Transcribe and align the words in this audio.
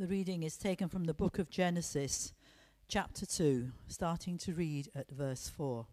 The 0.00 0.06
reading 0.06 0.44
is 0.44 0.56
taken 0.56 0.88
from 0.88 1.04
the 1.04 1.12
book 1.12 1.38
of 1.38 1.50
Genesis, 1.50 2.32
chapter 2.88 3.26
2, 3.26 3.70
starting 3.86 4.38
to 4.38 4.54
read 4.54 4.88
at 4.94 5.10
verse 5.10 5.50
4. 5.50 5.84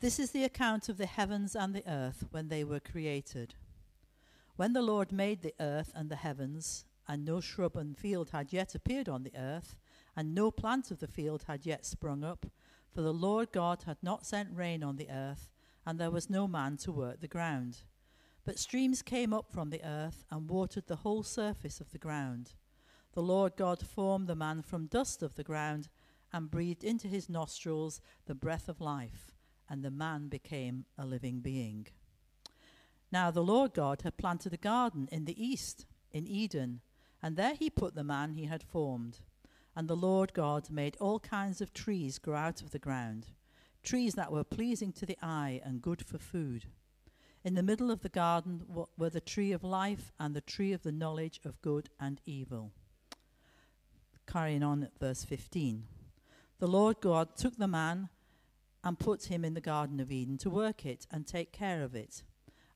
This 0.00 0.18
is 0.18 0.30
the 0.30 0.44
account 0.44 0.88
of 0.88 0.96
the 0.96 1.04
heavens 1.04 1.54
and 1.54 1.74
the 1.74 1.86
earth 1.86 2.24
when 2.30 2.48
they 2.48 2.64
were 2.64 2.80
created. 2.80 3.56
When 4.56 4.72
the 4.72 4.80
Lord 4.80 5.12
made 5.12 5.42
the 5.42 5.52
earth 5.60 5.92
and 5.94 6.08
the 6.08 6.16
heavens, 6.16 6.86
and 7.06 7.22
no 7.22 7.42
shrub 7.42 7.76
and 7.76 7.94
field 7.94 8.30
had 8.30 8.50
yet 8.50 8.74
appeared 8.74 9.10
on 9.10 9.22
the 9.22 9.36
earth, 9.36 9.76
and 10.16 10.34
no 10.34 10.50
plant 10.50 10.90
of 10.90 11.00
the 11.00 11.06
field 11.06 11.44
had 11.46 11.66
yet 11.66 11.84
sprung 11.84 12.24
up, 12.24 12.46
for 12.94 13.02
the 13.02 13.12
Lord 13.12 13.52
God 13.52 13.82
had 13.84 13.98
not 14.02 14.24
sent 14.24 14.56
rain 14.56 14.82
on 14.82 14.96
the 14.96 15.10
earth, 15.10 15.50
and 15.84 16.00
there 16.00 16.10
was 16.10 16.30
no 16.30 16.48
man 16.48 16.78
to 16.78 16.92
work 16.92 17.20
the 17.20 17.28
ground. 17.28 17.82
But 18.46 18.60
streams 18.60 19.02
came 19.02 19.34
up 19.34 19.50
from 19.50 19.70
the 19.70 19.84
earth 19.84 20.24
and 20.30 20.48
watered 20.48 20.86
the 20.86 20.96
whole 20.96 21.24
surface 21.24 21.80
of 21.80 21.90
the 21.90 21.98
ground. 21.98 22.52
The 23.12 23.20
Lord 23.20 23.56
God 23.56 23.84
formed 23.84 24.28
the 24.28 24.36
man 24.36 24.62
from 24.62 24.86
dust 24.86 25.20
of 25.20 25.34
the 25.34 25.42
ground 25.42 25.88
and 26.32 26.50
breathed 26.50 26.84
into 26.84 27.08
his 27.08 27.28
nostrils 27.28 28.00
the 28.26 28.36
breath 28.36 28.68
of 28.68 28.80
life, 28.80 29.32
and 29.68 29.82
the 29.82 29.90
man 29.90 30.28
became 30.28 30.84
a 30.96 31.04
living 31.04 31.40
being. 31.40 31.88
Now 33.10 33.32
the 33.32 33.42
Lord 33.42 33.74
God 33.74 34.02
had 34.02 34.16
planted 34.16 34.54
a 34.54 34.58
garden 34.58 35.08
in 35.10 35.24
the 35.24 35.44
east, 35.44 35.84
in 36.12 36.28
Eden, 36.28 36.82
and 37.20 37.36
there 37.36 37.54
he 37.54 37.68
put 37.68 37.96
the 37.96 38.04
man 38.04 38.34
he 38.34 38.44
had 38.44 38.62
formed. 38.62 39.18
And 39.74 39.88
the 39.88 39.96
Lord 39.96 40.32
God 40.34 40.70
made 40.70 40.96
all 41.00 41.18
kinds 41.18 41.60
of 41.60 41.72
trees 41.72 42.20
grow 42.20 42.36
out 42.36 42.62
of 42.62 42.70
the 42.70 42.78
ground, 42.78 43.26
trees 43.82 44.14
that 44.14 44.30
were 44.30 44.44
pleasing 44.44 44.92
to 44.92 45.06
the 45.06 45.18
eye 45.20 45.60
and 45.64 45.82
good 45.82 46.06
for 46.06 46.18
food. 46.18 46.66
In 47.46 47.54
the 47.54 47.62
middle 47.62 47.92
of 47.92 48.00
the 48.00 48.08
garden 48.08 48.64
were 48.98 49.08
the 49.08 49.20
tree 49.20 49.52
of 49.52 49.62
life 49.62 50.10
and 50.18 50.34
the 50.34 50.40
tree 50.40 50.72
of 50.72 50.82
the 50.82 50.90
knowledge 50.90 51.38
of 51.44 51.62
good 51.62 51.88
and 52.00 52.20
evil. 52.26 52.72
Carrying 54.26 54.64
on 54.64 54.82
at 54.82 54.98
verse 54.98 55.22
15. 55.22 55.84
The 56.58 56.66
Lord 56.66 57.00
God 57.00 57.36
took 57.36 57.56
the 57.56 57.68
man 57.68 58.08
and 58.82 58.98
put 58.98 59.26
him 59.26 59.44
in 59.44 59.54
the 59.54 59.60
Garden 59.60 60.00
of 60.00 60.10
Eden 60.10 60.38
to 60.38 60.50
work 60.50 60.84
it 60.84 61.06
and 61.12 61.24
take 61.24 61.52
care 61.52 61.84
of 61.84 61.94
it. 61.94 62.24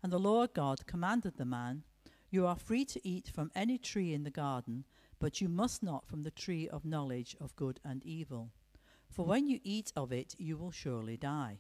And 0.05 0.12
the 0.12 0.20
Lord 0.20 0.55
God 0.55 0.86
commanded 0.86 1.36
the 1.36 1.45
man, 1.45 1.83
You 2.30 2.47
are 2.47 2.55
free 2.55 2.84
to 2.84 3.05
eat 3.05 3.27
from 3.27 3.50
any 3.56 3.77
tree 3.77 4.14
in 4.14 4.23
the 4.23 4.30
garden 4.30 4.84
but 5.19 5.41
you 5.41 5.48
must 5.48 5.83
not 5.83 6.06
from 6.06 6.23
the 6.23 6.30
tree 6.30 6.69
of 6.69 6.84
knowledge 6.84 7.36
of 7.41 7.56
good 7.56 7.80
and 7.84 8.06
evil. 8.06 8.52
For 9.08 9.27
when 9.27 9.48
you 9.48 9.58
eat 9.64 9.92
of 9.97 10.12
it, 10.12 10.36
you 10.39 10.56
will 10.56 10.70
surely 10.70 11.17
die. 11.17 11.58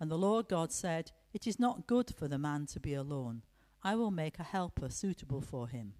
And 0.00 0.10
the 0.10 0.18
Lord 0.18 0.48
God 0.48 0.72
said, 0.72 1.12
It 1.34 1.48
is 1.48 1.58
not 1.58 1.88
good 1.88 2.14
for 2.14 2.28
the 2.28 2.38
man 2.38 2.66
to 2.66 2.78
be 2.78 2.94
alone. 2.94 3.42
I 3.82 3.96
will 3.96 4.12
make 4.12 4.38
a 4.38 4.44
helper 4.44 4.88
suitable 4.88 5.40
for 5.40 5.66
him. 5.66 5.94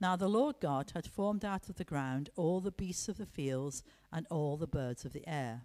Now 0.00 0.16
the 0.16 0.28
Lord 0.28 0.56
God 0.60 0.90
had 0.94 1.06
formed 1.06 1.44
out 1.44 1.68
of 1.68 1.76
the 1.76 1.84
ground 1.84 2.28
all 2.34 2.60
the 2.60 2.72
beasts 2.72 3.08
of 3.08 3.18
the 3.18 3.24
fields 3.24 3.84
and 4.12 4.26
all 4.28 4.56
the 4.56 4.66
birds 4.66 5.04
of 5.04 5.12
the 5.12 5.26
air. 5.28 5.62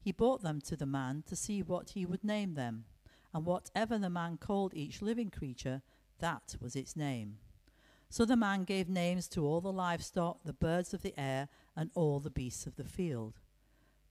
He 0.00 0.12
brought 0.12 0.42
them 0.42 0.60
to 0.62 0.76
the 0.76 0.86
man 0.86 1.24
to 1.26 1.34
see 1.34 1.60
what 1.60 1.90
he 1.90 2.06
would 2.06 2.22
name 2.22 2.54
them, 2.54 2.84
and 3.34 3.44
whatever 3.44 3.98
the 3.98 4.08
man 4.08 4.36
called 4.36 4.74
each 4.74 5.02
living 5.02 5.30
creature, 5.30 5.82
that 6.20 6.54
was 6.60 6.76
its 6.76 6.94
name. 6.94 7.38
So 8.08 8.24
the 8.24 8.36
man 8.36 8.62
gave 8.62 8.88
names 8.88 9.26
to 9.30 9.44
all 9.44 9.60
the 9.60 9.72
livestock, 9.72 10.44
the 10.44 10.52
birds 10.52 10.94
of 10.94 11.02
the 11.02 11.18
air, 11.18 11.48
and 11.76 11.90
all 11.94 12.20
the 12.20 12.30
beasts 12.30 12.64
of 12.64 12.76
the 12.76 12.84
field. 12.84 13.40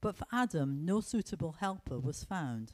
But 0.02 0.18
for 0.18 0.28
Adam 0.32 0.86
no 0.86 1.00
suitable 1.00 1.54
helper 1.62 2.00
was 2.00 2.26
found. 2.26 2.74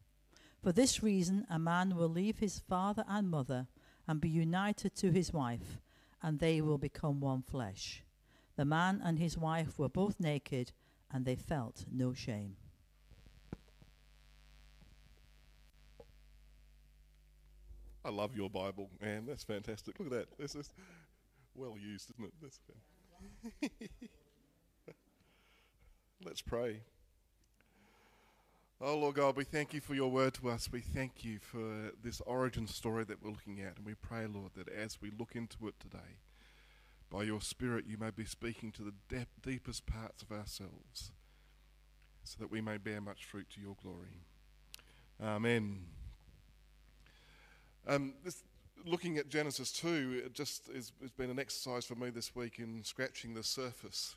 For 0.61 0.71
this 0.71 1.01
reason, 1.01 1.47
a 1.49 1.57
man 1.57 1.95
will 1.95 2.09
leave 2.09 2.37
his 2.37 2.59
father 2.59 3.03
and 3.07 3.29
mother 3.29 3.67
and 4.07 4.21
be 4.21 4.29
united 4.29 4.95
to 4.97 5.11
his 5.11 5.33
wife, 5.33 5.79
and 6.21 6.37
they 6.37 6.61
will 6.61 6.77
become 6.77 7.19
one 7.19 7.41
flesh. 7.41 8.03
The 8.57 8.65
man 8.65 9.01
and 9.03 9.17
his 9.17 9.37
wife 9.37 9.79
were 9.79 9.89
both 9.89 10.19
naked, 10.19 10.71
and 11.11 11.25
they 11.25 11.35
felt 11.35 11.85
no 11.91 12.13
shame. 12.13 12.57
I 18.05 18.09
love 18.09 18.35
your 18.35 18.49
Bible, 18.49 18.89
man. 19.01 19.25
That's 19.27 19.43
fantastic. 19.43 19.99
Look 19.99 20.11
at 20.11 20.13
that. 20.13 20.37
This 20.37 20.55
is 20.55 20.71
well 21.55 21.75
used, 21.77 22.11
isn't 22.11 22.31
it? 23.61 23.99
Let's 26.23 26.41
pray. 26.41 26.81
Oh, 28.83 28.97
Lord 28.97 29.13
God, 29.13 29.37
we 29.37 29.43
thank 29.43 29.75
you 29.75 29.79
for 29.79 29.93
your 29.93 30.09
word 30.09 30.33
to 30.35 30.49
us. 30.49 30.67
We 30.71 30.81
thank 30.81 31.23
you 31.23 31.37
for 31.37 31.91
this 32.03 32.19
origin 32.21 32.65
story 32.65 33.03
that 33.03 33.21
we're 33.23 33.29
looking 33.29 33.61
at. 33.61 33.77
And 33.77 33.85
we 33.85 33.93
pray, 33.93 34.25
Lord, 34.25 34.53
that 34.55 34.69
as 34.69 34.99
we 34.99 35.11
look 35.19 35.35
into 35.35 35.67
it 35.67 35.75
today, 35.79 36.17
by 37.07 37.21
your 37.21 37.41
Spirit, 37.41 37.85
you 37.87 37.99
may 37.99 38.09
be 38.09 38.25
speaking 38.25 38.71
to 38.71 38.81
the 38.81 38.93
de- 39.07 39.27
deepest 39.43 39.85
parts 39.85 40.23
of 40.23 40.31
ourselves 40.31 41.11
so 42.23 42.37
that 42.39 42.49
we 42.49 42.59
may 42.59 42.77
bear 42.77 42.99
much 43.01 43.23
fruit 43.23 43.51
to 43.51 43.61
your 43.61 43.75
glory. 43.83 44.23
Amen. 45.21 45.81
Um, 47.85 48.15
this, 48.23 48.41
looking 48.83 49.19
at 49.19 49.29
Genesis 49.29 49.71
2, 49.73 50.23
it 50.25 50.33
just 50.33 50.65
has, 50.73 50.91
has 51.03 51.11
been 51.11 51.29
an 51.29 51.37
exercise 51.37 51.85
for 51.85 51.93
me 51.93 52.09
this 52.09 52.35
week 52.35 52.57
in 52.57 52.83
scratching 52.83 53.35
the 53.35 53.43
surface 53.43 54.15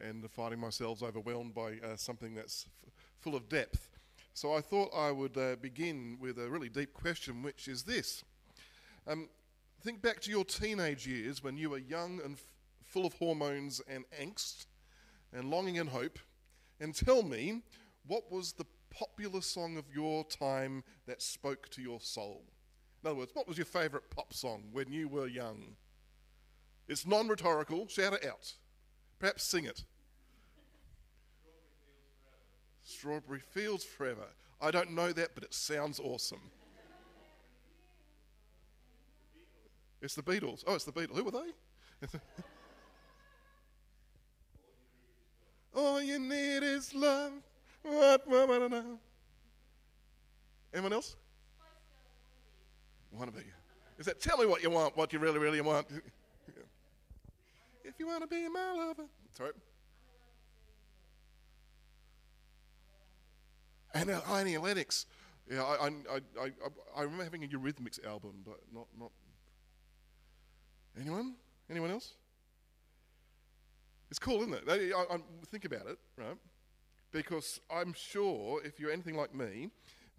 and 0.00 0.28
finding 0.28 0.58
myself 0.58 1.04
overwhelmed 1.04 1.54
by 1.54 1.74
uh, 1.84 1.94
something 1.94 2.34
that's 2.34 2.66
f- 2.84 2.92
full 3.20 3.36
of 3.36 3.48
depth. 3.48 3.91
So 4.34 4.54
I 4.54 4.60
thought 4.60 4.90
I 4.96 5.10
would 5.10 5.36
uh, 5.36 5.56
begin 5.60 6.16
with 6.20 6.38
a 6.38 6.48
really 6.48 6.68
deep 6.68 6.94
question, 6.94 7.42
which 7.42 7.68
is 7.68 7.82
this. 7.82 8.24
Um, 9.06 9.28
think 9.82 10.00
back 10.00 10.20
to 10.20 10.30
your 10.30 10.44
teenage 10.44 11.06
years 11.06 11.42
when 11.42 11.56
you 11.56 11.70
were 11.70 11.78
young 11.78 12.20
and 12.24 12.34
f- 12.34 12.42
full 12.82 13.04
of 13.04 13.14
hormones 13.14 13.80
and 13.88 14.04
angst 14.20 14.66
and 15.32 15.50
longing 15.50 15.78
and 15.78 15.90
hope, 15.90 16.18
and 16.80 16.94
tell 16.94 17.22
me 17.22 17.62
what 18.06 18.30
was 18.30 18.52
the 18.52 18.66
popular 18.90 19.40
song 19.40 19.76
of 19.76 19.84
your 19.94 20.24
time 20.24 20.84
that 21.06 21.20
spoke 21.20 21.68
to 21.70 21.82
your 21.82 22.00
soul? 22.00 22.44
In 23.02 23.10
other 23.10 23.18
words, 23.18 23.32
what 23.34 23.48
was 23.48 23.58
your 23.58 23.66
favourite 23.66 24.08
pop 24.10 24.32
song 24.32 24.64
when 24.72 24.92
you 24.92 25.08
were 25.08 25.26
young? 25.26 25.76
It's 26.88 27.06
non 27.06 27.28
rhetorical, 27.28 27.86
shout 27.88 28.14
it 28.14 28.24
out. 28.24 28.54
Perhaps 29.18 29.44
sing 29.44 29.64
it. 29.64 29.84
Strawberry 32.92 33.40
Fields 33.40 33.84
Forever. 33.84 34.26
I 34.60 34.70
don't 34.70 34.92
know 34.92 35.12
that, 35.12 35.30
but 35.34 35.42
it 35.44 35.52
sounds 35.54 35.98
awesome. 35.98 36.50
It's 40.00 40.14
the 40.14 40.22
Beatles. 40.22 40.64
Oh, 40.66 40.74
it's 40.74 40.84
the 40.84 40.92
Beatles. 40.92 41.16
Who 41.16 41.24
were 41.24 41.30
they? 41.30 42.08
All 45.74 46.02
you 46.02 46.18
need 46.18 46.62
is 46.62 46.94
love. 46.94 47.32
What, 47.82 48.26
what, 48.28 48.48
what, 48.48 48.70
what, 48.70 48.84
Anyone 50.74 50.92
else? 50.92 51.16
want 53.12 53.32
to 53.32 53.38
be. 53.40 53.46
Is 53.98 54.06
that 54.06 54.20
tell 54.20 54.38
me 54.38 54.46
what 54.46 54.62
you 54.62 54.70
want, 54.70 54.96
what 54.96 55.12
you 55.12 55.18
really, 55.18 55.38
really 55.38 55.60
want? 55.60 55.86
if 57.84 57.94
you 57.98 58.06
want 58.06 58.22
to 58.22 58.26
be 58.26 58.48
my 58.48 58.72
lover. 58.72 59.04
Sorry. 59.36 59.52
And 63.94 64.10
uh, 64.10 64.20
Annie 64.30 64.58
Lennox. 64.58 65.06
Yeah, 65.50 65.62
I, 65.62 65.86
I, 65.86 65.88
I, 65.88 66.44
I, 66.44 66.50
I 66.96 67.02
remember 67.02 67.24
having 67.24 67.44
a 67.44 67.48
Eurythmics 67.48 68.04
album, 68.06 68.42
but 68.44 68.60
not, 68.72 68.86
not. 68.98 69.10
Anyone? 70.98 71.34
Anyone 71.70 71.90
else? 71.90 72.14
It's 74.10 74.18
cool, 74.18 74.42
isn't 74.42 74.54
it? 74.54 74.62
I, 74.68 75.14
I, 75.14 75.18
think 75.50 75.64
about 75.64 75.86
it, 75.86 75.98
right? 76.16 76.36
Because 77.10 77.60
I'm 77.70 77.94
sure, 77.94 78.60
if 78.64 78.78
you're 78.78 78.92
anything 78.92 79.16
like 79.16 79.34
me, 79.34 79.70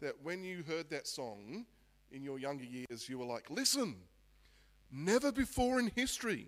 that 0.02 0.16
when 0.22 0.44
you 0.44 0.64
heard 0.68 0.90
that 0.90 1.08
song, 1.08 1.66
in 2.14 2.24
your 2.24 2.40
younger 2.40 2.64
years, 2.64 3.10
you 3.10 3.18
were 3.18 3.26
like, 3.26 3.50
listen, 3.50 3.96
never 4.92 5.32
before 5.32 5.80
in 5.80 5.92
history 5.96 6.48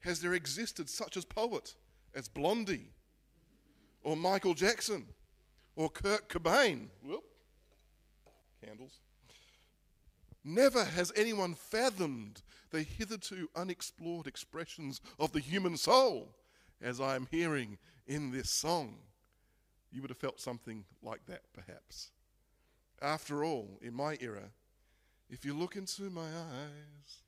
has 0.00 0.20
there 0.20 0.34
existed 0.34 0.88
such 0.88 1.16
a 1.16 1.22
poet 1.22 1.74
as 2.14 2.28
Blondie 2.28 2.90
or 4.02 4.16
Michael 4.16 4.54
Jackson 4.54 5.06
or 5.76 5.88
Kurt 5.88 6.28
Cobain. 6.28 6.88
Whoop. 7.02 7.24
Candles. 8.64 9.00
Never 10.44 10.84
has 10.84 11.12
anyone 11.14 11.54
fathomed 11.54 12.42
the 12.70 12.82
hitherto 12.82 13.48
unexplored 13.54 14.26
expressions 14.26 15.00
of 15.18 15.32
the 15.32 15.40
human 15.40 15.76
soul 15.76 16.34
as 16.80 17.00
I'm 17.00 17.28
hearing 17.30 17.78
in 18.06 18.32
this 18.32 18.50
song. 18.50 18.96
You 19.92 20.00
would 20.00 20.10
have 20.10 20.18
felt 20.18 20.40
something 20.40 20.84
like 21.02 21.24
that, 21.26 21.42
perhaps. 21.52 22.10
After 23.00 23.44
all, 23.44 23.78
in 23.82 23.94
my 23.94 24.16
era, 24.20 24.50
if 25.30 25.44
you 25.44 25.54
look 25.54 25.76
into 25.76 26.10
my 26.10 26.22
eyes, 26.22 27.22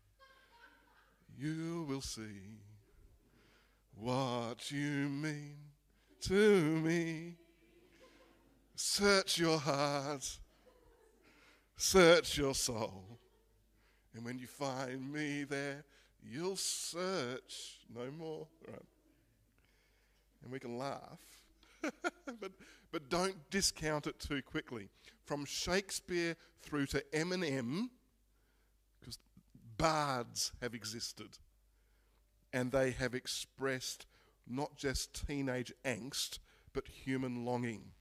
you 1.36 1.84
will 1.88 2.00
see 2.00 2.60
what 3.94 4.70
you 4.70 5.08
mean 5.08 5.56
to 6.22 6.80
me. 6.80 7.36
Search 8.76 9.38
your 9.38 9.58
heart, 9.58 10.38
search 11.76 12.36
your 12.36 12.54
soul, 12.54 13.18
and 14.14 14.24
when 14.24 14.38
you 14.38 14.46
find 14.46 15.12
me 15.12 15.44
there, 15.44 15.84
you'll 16.22 16.56
search 16.56 17.78
no 17.94 18.10
more. 18.10 18.46
Right? 18.66 18.78
And 20.42 20.52
we 20.52 20.58
can 20.58 20.76
laugh, 20.76 21.20
but, 21.82 22.52
but 22.92 23.08
don't 23.08 23.36
discount 23.50 24.06
it 24.06 24.18
too 24.18 24.42
quickly. 24.42 24.88
From 25.24 25.44
Shakespeare 25.44 26.36
through 26.62 26.86
to 26.86 27.04
Eminem, 27.14 27.88
because 29.00 29.18
bards 29.78 30.52
have 30.60 30.74
existed 30.74 31.38
and 32.52 32.70
they 32.70 32.92
have 32.92 33.14
expressed 33.14 34.06
not 34.46 34.76
just 34.76 35.26
teenage 35.26 35.72
angst, 35.84 36.38
but 36.72 36.86
human 36.86 37.44
longing. 37.44 37.92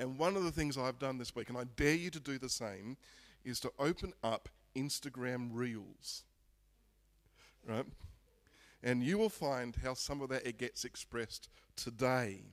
And 0.00 0.18
one 0.18 0.34
of 0.34 0.44
the 0.44 0.50
things 0.50 0.78
I've 0.78 0.98
done 0.98 1.18
this 1.18 1.36
week, 1.36 1.50
and 1.50 1.58
I 1.58 1.64
dare 1.76 1.94
you 1.94 2.08
to 2.08 2.18
do 2.18 2.38
the 2.38 2.48
same, 2.48 2.96
is 3.44 3.60
to 3.60 3.70
open 3.78 4.14
up 4.24 4.48
Instagram 4.74 5.50
Reels. 5.52 6.24
Right? 7.68 7.84
And 8.82 9.02
you 9.02 9.18
will 9.18 9.28
find 9.28 9.76
how 9.84 9.92
some 9.92 10.22
of 10.22 10.30
that 10.30 10.46
it 10.46 10.56
gets 10.56 10.86
expressed 10.86 11.50
today. 11.76 12.44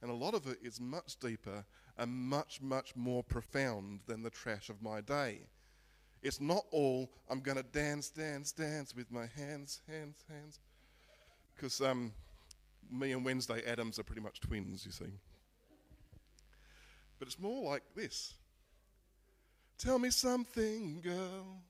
And 0.00 0.12
a 0.12 0.14
lot 0.14 0.34
of 0.34 0.46
it 0.46 0.58
is 0.62 0.80
much 0.80 1.18
deeper 1.18 1.64
and 1.98 2.08
much, 2.08 2.62
much 2.62 2.94
more 2.94 3.24
profound 3.24 4.00
than 4.06 4.22
the 4.22 4.30
trash 4.30 4.68
of 4.68 4.80
my 4.80 5.00
day. 5.00 5.40
It's 6.22 6.40
not 6.40 6.66
all, 6.70 7.10
I'm 7.28 7.40
going 7.40 7.56
to 7.56 7.64
dance, 7.64 8.10
dance, 8.10 8.52
dance 8.52 8.94
with 8.94 9.10
my 9.10 9.26
hands, 9.26 9.80
hands, 9.88 10.22
hands. 10.28 10.60
Because 11.56 11.80
um, 11.80 12.12
me 12.92 13.10
and 13.10 13.24
Wednesday 13.24 13.64
Addams 13.66 13.98
are 13.98 14.04
pretty 14.04 14.22
much 14.22 14.38
twins, 14.38 14.86
you 14.86 14.92
see. 14.92 15.10
But 17.18 17.28
it's 17.28 17.38
more 17.38 17.70
like 17.70 17.82
this 17.94 18.34
Tell 19.78 19.98
me 19.98 20.10
something, 20.10 21.00
girl. 21.02 21.62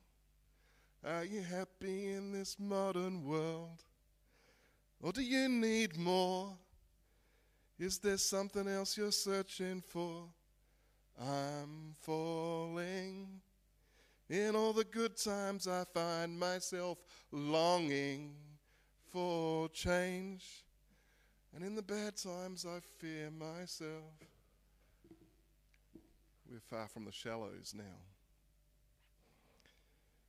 Are 1.04 1.24
you 1.24 1.40
happy 1.40 2.12
in 2.12 2.32
this 2.32 2.56
modern 2.58 3.24
world? 3.24 3.82
Or 5.02 5.12
do 5.12 5.22
you 5.22 5.48
need 5.48 5.96
more? 5.96 6.56
Is 7.78 7.98
there 7.98 8.16
something 8.16 8.66
else 8.66 8.96
you're 8.96 9.12
searching 9.12 9.82
for? 9.86 10.24
I'm 11.20 11.94
falling. 12.00 13.40
In 14.28 14.56
all 14.56 14.72
the 14.72 14.84
good 14.84 15.16
times, 15.16 15.68
I 15.68 15.84
find 15.92 16.38
myself 16.38 16.98
longing 17.30 18.34
for 19.12 19.68
change. 19.68 20.64
And 21.54 21.64
in 21.64 21.74
the 21.74 21.82
bad 21.82 22.16
times, 22.16 22.66
I 22.66 22.80
fear 22.98 23.30
myself. 23.30 24.14
We're 26.50 26.60
far 26.60 26.88
from 26.88 27.04
the 27.04 27.12
shallows 27.12 27.74
now. 27.76 27.84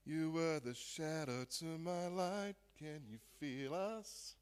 You 0.05 0.31
were 0.31 0.59
the 0.59 0.73
shadow 0.73 1.45
to 1.59 1.65
my 1.65 2.07
light. 2.07 2.55
Can 2.79 3.01
you 3.09 3.17
feel 3.39 3.73
us? 3.73 4.35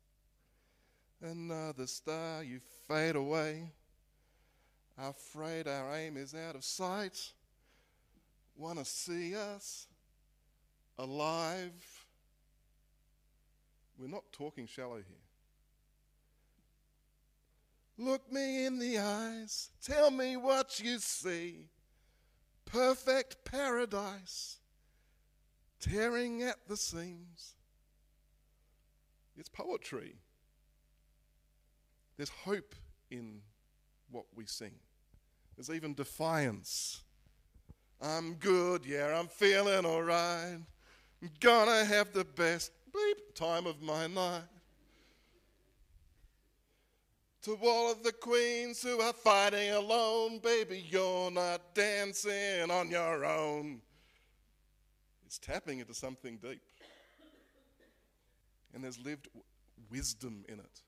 Another 1.21 1.87
star, 1.87 2.43
you 2.43 2.59
fade 2.87 3.15
away. 3.15 3.71
Afraid 4.97 5.67
our 5.67 5.95
aim 5.95 6.17
is 6.17 6.33
out 6.35 6.55
of 6.55 6.63
sight 6.63 7.33
want 8.57 8.79
to 8.79 8.85
see 8.85 9.35
us 9.35 9.87
alive. 10.97 11.73
We're 13.97 14.07
not 14.07 14.23
talking 14.31 14.67
shallow 14.67 14.95
here. 14.95 15.24
Look 17.97 18.31
me 18.31 18.65
in 18.65 18.79
the 18.79 18.99
eyes, 18.99 19.69
tell 19.81 20.11
me 20.11 20.35
what 20.37 20.79
you 20.79 20.99
see. 20.99 21.69
Perfect 22.65 23.45
paradise, 23.45 24.59
tearing 25.79 26.43
at 26.43 26.67
the 26.67 26.75
seams. 26.75 27.55
It's 29.37 29.49
poetry. 29.49 30.15
There's 32.17 32.29
hope 32.29 32.75
in 33.11 33.41
what 34.09 34.25
we 34.35 34.45
sing. 34.45 34.75
There's 35.55 35.69
even 35.69 35.93
defiance 35.93 37.03
I'm 38.01 38.35
good, 38.35 38.85
yeah, 38.85 39.17
I'm 39.17 39.27
feeling 39.27 39.85
alright. 39.85 40.59
I'm 41.21 41.29
gonna 41.39 41.85
have 41.85 42.13
the 42.13 42.25
best 42.25 42.71
bleep 42.93 43.33
time 43.33 43.65
of 43.65 43.81
my 43.81 44.07
night. 44.07 44.43
To 47.45 47.55
all 47.63 47.91
of 47.91 48.01
the 48.01 48.11
queens 48.11 48.81
who 48.81 48.99
are 49.01 49.13
fighting 49.13 49.69
alone, 49.69 50.39
baby, 50.39 50.83
you're 50.89 51.29
not 51.29 51.75
dancing 51.75 52.71
on 52.71 52.89
your 52.89 53.23
own. 53.23 53.81
It's 55.27 55.37
tapping 55.37 55.77
into 55.77 55.93
something 55.93 56.39
deep. 56.41 56.63
And 58.73 58.83
there's 58.83 58.97
lived 58.97 59.27
wisdom 59.91 60.43
in 60.49 60.55
it 60.55 60.81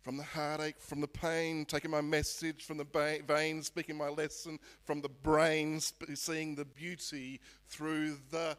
from 0.00 0.16
the 0.16 0.22
heartache, 0.22 0.76
from 0.78 1.00
the 1.00 1.08
pain, 1.08 1.64
taking 1.64 1.90
my 1.90 2.00
message 2.00 2.64
from 2.64 2.76
the 2.76 3.20
veins, 3.26 3.66
speaking 3.66 3.98
my 3.98 4.10
lesson 4.10 4.60
from 4.84 5.00
the 5.00 5.08
brain, 5.08 5.80
seeing 6.14 6.54
the 6.54 6.64
beauty 6.64 7.40
through 7.66 8.16
the 8.30 8.56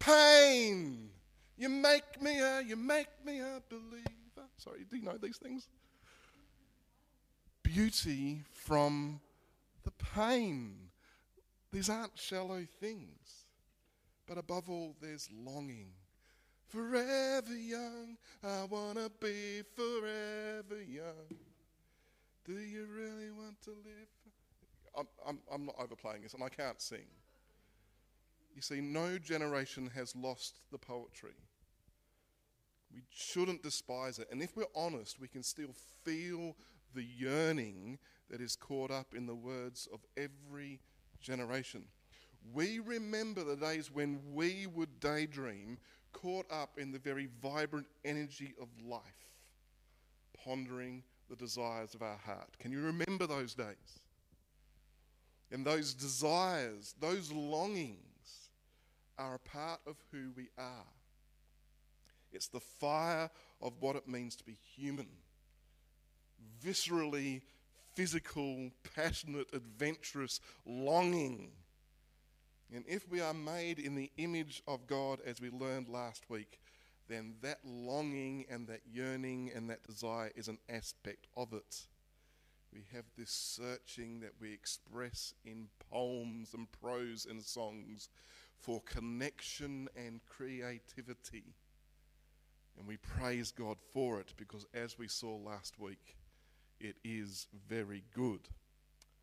pain. 0.00 1.10
You 1.56 1.68
make 1.68 2.20
me 2.20 2.40
a, 2.40 2.60
you 2.60 2.74
make 2.74 3.06
me 3.24 3.38
a 3.38 3.62
believer. 3.68 4.23
Sorry, 4.56 4.84
do 4.88 4.96
you 4.96 5.02
know 5.02 5.18
these 5.20 5.36
things? 5.36 5.68
Beauty 7.62 8.42
from 8.52 9.20
the 9.84 9.92
pain. 10.14 10.90
These 11.72 11.90
aren't 11.90 12.16
shallow 12.18 12.66
things, 12.80 13.46
but 14.26 14.38
above 14.38 14.70
all, 14.70 14.94
there's 15.00 15.28
longing 15.32 15.92
Forever 16.74 17.54
young, 17.54 18.16
I 18.42 18.64
want 18.64 18.96
to 18.96 19.08
be 19.20 19.62
forever 19.76 20.82
young. 20.82 21.38
Do 22.44 22.54
you 22.54 22.88
really 22.92 23.30
want 23.30 23.62
to 23.62 23.70
live? 23.70 24.08
I'm, 24.98 25.06
I'm, 25.24 25.38
I'm 25.52 25.66
not 25.66 25.76
overplaying 25.78 26.22
this, 26.22 26.34
and 26.34 26.42
I 26.42 26.48
can't 26.48 26.80
sing. 26.80 27.06
You 28.56 28.60
see, 28.60 28.80
no 28.80 29.18
generation 29.18 29.88
has 29.94 30.16
lost 30.16 30.62
the 30.72 30.78
poetry. 30.78 31.34
We 32.94 33.02
shouldn't 33.10 33.62
despise 33.62 34.18
it. 34.18 34.28
And 34.30 34.40
if 34.42 34.56
we're 34.56 34.64
honest, 34.74 35.20
we 35.20 35.28
can 35.28 35.42
still 35.42 35.74
feel 36.04 36.54
the 36.94 37.02
yearning 37.02 37.98
that 38.30 38.40
is 38.40 38.56
caught 38.56 38.90
up 38.90 39.14
in 39.14 39.26
the 39.26 39.34
words 39.34 39.88
of 39.92 40.00
every 40.16 40.80
generation. 41.20 41.84
We 42.52 42.78
remember 42.78 43.42
the 43.42 43.56
days 43.56 43.90
when 43.92 44.20
we 44.32 44.66
would 44.66 45.00
daydream 45.00 45.78
caught 46.12 46.46
up 46.52 46.78
in 46.78 46.92
the 46.92 46.98
very 46.98 47.28
vibrant 47.42 47.86
energy 48.04 48.54
of 48.60 48.68
life, 48.86 49.02
pondering 50.44 51.02
the 51.28 51.36
desires 51.36 51.94
of 51.94 52.02
our 52.02 52.18
heart. 52.18 52.56
Can 52.58 52.70
you 52.70 52.80
remember 52.80 53.26
those 53.26 53.54
days? 53.54 54.04
And 55.50 55.64
those 55.64 55.94
desires, 55.94 56.94
those 57.00 57.32
longings, 57.32 57.98
are 59.18 59.36
a 59.36 59.38
part 59.38 59.80
of 59.86 59.96
who 60.10 60.30
we 60.36 60.48
are. 60.58 60.86
It's 62.34 62.48
the 62.48 62.60
fire 62.60 63.30
of 63.62 63.72
what 63.80 63.96
it 63.96 64.08
means 64.08 64.36
to 64.36 64.44
be 64.44 64.58
human. 64.76 65.08
Viscerally, 66.62 67.42
physical, 67.94 68.70
passionate, 68.94 69.46
adventurous 69.52 70.40
longing 70.66 71.52
and 72.74 72.84
if 72.88 73.08
we 73.08 73.20
are 73.20 73.34
made 73.34 73.78
in 73.78 73.94
the 73.94 74.10
image 74.16 74.62
of 74.66 74.86
God, 74.86 75.20
as 75.24 75.40
we 75.40 75.50
learned 75.50 75.88
last 75.88 76.28
week, 76.28 76.58
then 77.08 77.34
that 77.42 77.58
longing 77.64 78.46
and 78.50 78.66
that 78.66 78.80
yearning 78.90 79.52
and 79.54 79.70
that 79.70 79.84
desire 79.84 80.32
is 80.34 80.48
an 80.48 80.58
aspect 80.68 81.28
of 81.36 81.52
it. 81.52 81.86
We 82.72 82.84
have 82.92 83.04
this 83.16 83.30
searching 83.30 84.20
that 84.20 84.32
we 84.40 84.52
express 84.52 85.34
in 85.44 85.68
poems 85.90 86.54
and 86.54 86.66
prose 86.72 87.26
and 87.30 87.42
songs 87.42 88.08
for 88.58 88.80
connection 88.80 89.88
and 89.94 90.20
creativity. 90.26 91.54
And 92.78 92.86
we 92.86 92.96
praise 92.96 93.52
God 93.52 93.76
for 93.92 94.20
it 94.20 94.34
because, 94.36 94.66
as 94.74 94.98
we 94.98 95.08
saw 95.08 95.36
last 95.36 95.78
week, 95.78 96.16
it 96.80 96.96
is 97.04 97.46
very 97.68 98.02
good. 98.14 98.48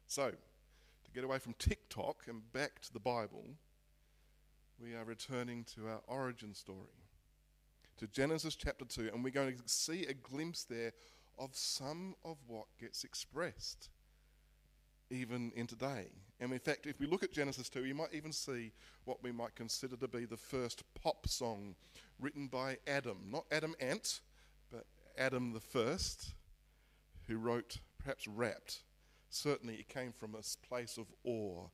So, 0.07 0.29
to 0.29 1.11
get 1.13 1.23
away 1.23 1.39
from 1.39 1.53
TikTok 1.59 2.23
and 2.27 2.51
back 2.53 2.81
to 2.81 2.93
the 2.93 2.99
Bible, 2.99 3.45
we 4.79 4.95
are 4.95 5.03
returning 5.03 5.65
to 5.75 5.87
our 5.87 6.01
origin 6.07 6.53
story. 6.53 6.77
to 7.97 8.07
Genesis 8.07 8.55
chapter 8.55 8.83
2, 8.83 9.11
and 9.13 9.23
we're 9.23 9.29
going 9.29 9.55
to 9.55 9.63
see 9.67 10.05
a 10.05 10.13
glimpse 10.13 10.63
there 10.63 10.91
of 11.37 11.55
some 11.55 12.15
of 12.25 12.37
what 12.47 12.65
gets 12.79 13.03
expressed 13.03 13.89
even 15.11 15.51
in 15.55 15.67
today. 15.67 16.07
And 16.41 16.51
in 16.51 16.59
fact, 16.59 16.87
if 16.87 16.99
we 16.99 17.05
look 17.05 17.21
at 17.21 17.31
Genesis 17.31 17.69
2, 17.69 17.85
you 17.85 17.93
might 17.93 18.13
even 18.13 18.33
see 18.33 18.71
what 19.05 19.21
we 19.21 19.31
might 19.31 19.53
consider 19.53 19.95
to 19.97 20.07
be 20.07 20.25
the 20.25 20.35
first 20.35 20.83
pop 20.95 21.27
song 21.29 21.75
written 22.19 22.47
by 22.47 22.77
Adam. 22.87 23.17
Not 23.29 23.45
Adam 23.51 23.75
Ant, 23.79 24.21
but 24.71 24.85
Adam 25.15 25.53
the 25.53 25.59
first, 25.59 26.33
who 27.27 27.37
wrote, 27.37 27.77
perhaps 27.99 28.27
rapped. 28.27 28.79
Certainly 29.29 29.75
it 29.75 29.87
came 29.87 30.11
from 30.11 30.33
a 30.33 30.67
place 30.67 30.97
of 30.97 31.05
awe. 31.23 31.67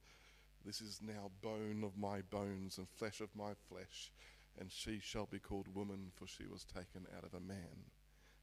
This 0.65 0.81
is 0.81 0.99
now 1.01 1.31
bone 1.41 1.85
of 1.85 1.97
my 1.97 2.21
bones 2.29 2.77
and 2.77 2.89
flesh 2.89 3.21
of 3.21 3.29
my 3.33 3.53
flesh, 3.69 4.11
and 4.59 4.69
she 4.69 4.99
shall 5.01 5.27
be 5.27 5.39
called 5.39 5.73
woman, 5.73 6.11
for 6.13 6.27
she 6.27 6.45
was 6.45 6.65
taken 6.65 7.07
out 7.15 7.23
of 7.23 7.33
a 7.33 7.39
man. 7.39 7.85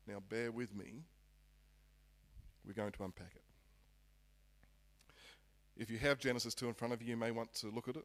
Now 0.07 0.23
bear 0.27 0.51
with 0.51 0.75
me. 0.75 1.03
We're 2.67 2.73
going 2.73 2.93
to 2.93 3.05
unpack 3.05 3.33
it. 3.35 3.44
If 5.77 5.91
you 5.91 5.99
have 5.99 6.19
Genesis 6.19 6.55
2 6.55 6.69
in 6.69 6.75
front 6.75 6.95
of 6.95 7.03
you, 7.03 7.09
you 7.09 7.17
may 7.17 7.33
want 7.33 7.53
to 7.55 7.69
look 7.69 7.89
at 7.89 7.97
it. 7.97 8.05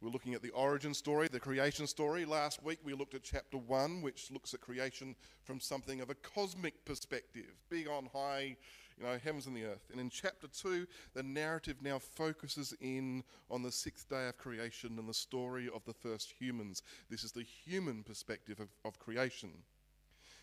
We're 0.00 0.10
looking 0.10 0.34
at 0.34 0.42
the 0.42 0.50
origin 0.50 0.94
story, 0.94 1.28
the 1.28 1.38
creation 1.38 1.86
story. 1.86 2.24
Last 2.24 2.62
week 2.64 2.78
we 2.82 2.94
looked 2.94 3.14
at 3.14 3.22
chapter 3.22 3.58
1, 3.58 4.02
which 4.02 4.30
looks 4.32 4.52
at 4.54 4.60
creation 4.60 5.14
from 5.44 5.60
something 5.60 6.00
of 6.00 6.10
a 6.10 6.14
cosmic 6.14 6.84
perspective, 6.84 7.52
big 7.68 7.86
on 7.86 8.08
high, 8.12 8.56
you 8.98 9.04
know, 9.04 9.16
heavens 9.22 9.46
and 9.46 9.54
the 9.54 9.64
earth. 9.64 9.90
And 9.92 10.00
in 10.00 10.10
chapter 10.10 10.48
2, 10.48 10.86
the 11.14 11.22
narrative 11.22 11.76
now 11.82 11.98
focuses 11.98 12.74
in 12.80 13.22
on 13.50 13.62
the 13.62 13.70
sixth 13.70 14.08
day 14.08 14.26
of 14.26 14.38
creation 14.38 14.98
and 14.98 15.08
the 15.08 15.14
story 15.14 15.68
of 15.72 15.84
the 15.84 15.94
first 15.94 16.32
humans. 16.36 16.82
This 17.10 17.22
is 17.22 17.30
the 17.30 17.44
human 17.44 18.02
perspective 18.02 18.58
of, 18.58 18.68
of 18.84 18.98
creation. 18.98 19.50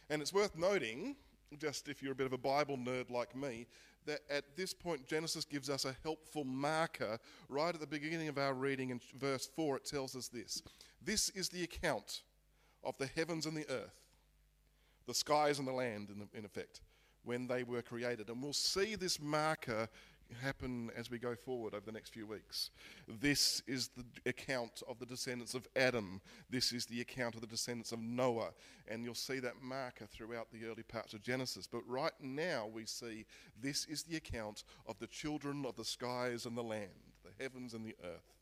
And 0.09 0.21
it's 0.21 0.33
worth 0.33 0.55
noting, 0.55 1.17
just 1.57 1.89
if 1.89 2.01
you're 2.01 2.13
a 2.13 2.15
bit 2.15 2.27
of 2.27 2.33
a 2.33 2.37
Bible 2.37 2.77
nerd 2.77 3.09
like 3.09 3.35
me, 3.35 3.67
that 4.07 4.21
at 4.29 4.55
this 4.55 4.73
point 4.73 5.07
Genesis 5.07 5.45
gives 5.45 5.69
us 5.69 5.85
a 5.85 5.95
helpful 6.03 6.43
marker 6.43 7.19
right 7.47 7.73
at 7.73 7.79
the 7.79 7.87
beginning 7.87 8.27
of 8.27 8.37
our 8.37 8.53
reading 8.53 8.89
in 8.89 8.99
verse 9.17 9.47
4 9.55 9.77
it 9.77 9.85
tells 9.85 10.15
us 10.15 10.27
this. 10.27 10.63
This 11.01 11.29
is 11.29 11.49
the 11.49 11.63
account 11.63 12.23
of 12.83 12.97
the 12.97 13.07
heavens 13.07 13.45
and 13.45 13.55
the 13.55 13.69
earth 13.69 14.01
the 15.07 15.13
skies 15.13 15.57
and 15.57 15.67
the 15.67 15.71
land 15.71 16.09
in, 16.09 16.27
in 16.37 16.45
effect 16.45 16.81
when 17.23 17.47
they 17.47 17.63
were 17.63 17.81
created. 17.81 18.29
And 18.29 18.43
we'll 18.43 18.53
see 18.53 18.95
this 18.95 19.19
marker 19.19 19.87
happen 20.41 20.91
as 20.95 21.09
we 21.09 21.17
go 21.17 21.35
forward 21.35 21.73
over 21.73 21.85
the 21.85 21.91
next 21.91 22.13
few 22.13 22.25
weeks. 22.25 22.71
This 23.07 23.61
is 23.67 23.89
the 23.89 24.05
account 24.29 24.83
of 24.87 24.99
the 24.99 25.05
descendants 25.05 25.53
of 25.53 25.67
Adam. 25.75 26.21
This 26.49 26.71
is 26.71 26.85
the 26.85 27.01
account 27.01 27.35
of 27.35 27.41
the 27.41 27.47
descendants 27.47 27.91
of 27.91 27.99
Noah. 27.99 28.51
And 28.87 29.03
you'll 29.03 29.15
see 29.15 29.39
that 29.39 29.61
marker 29.61 30.05
throughout 30.05 30.51
the 30.51 30.65
early 30.65 30.83
parts 30.83 31.13
of 31.13 31.21
Genesis. 31.21 31.67
But 31.67 31.81
right 31.87 32.13
now 32.21 32.67
we 32.71 32.85
see 32.85 33.25
this 33.61 33.85
is 33.85 34.03
the 34.03 34.17
account 34.17 34.63
of 34.85 34.99
the 34.99 35.07
children 35.07 35.65
of 35.65 35.75
the 35.75 35.85
skies 35.85 36.45
and 36.45 36.57
the 36.57 36.63
land, 36.63 36.89
the 37.23 37.43
heavens 37.43 37.73
and 37.73 37.85
the 37.85 37.95
earth. 38.03 38.33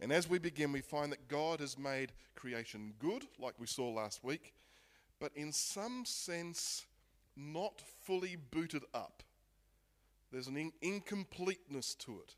And 0.00 0.12
as 0.12 0.28
we 0.28 0.38
begin, 0.38 0.72
we 0.72 0.80
find 0.80 1.10
that 1.10 1.28
God 1.28 1.60
has 1.60 1.76
made 1.76 2.12
creation 2.36 2.94
good, 3.00 3.26
like 3.38 3.54
we 3.58 3.66
saw 3.66 3.88
last 3.90 4.22
week, 4.22 4.54
but 5.18 5.32
in 5.34 5.52
some 5.52 6.04
sense, 6.04 6.86
not 7.36 7.82
fully 8.04 8.36
booted 8.36 8.84
up. 8.94 9.22
There's 10.30 10.46
an 10.46 10.56
in- 10.56 10.72
incompleteness 10.82 11.94
to 11.96 12.20
it. 12.20 12.34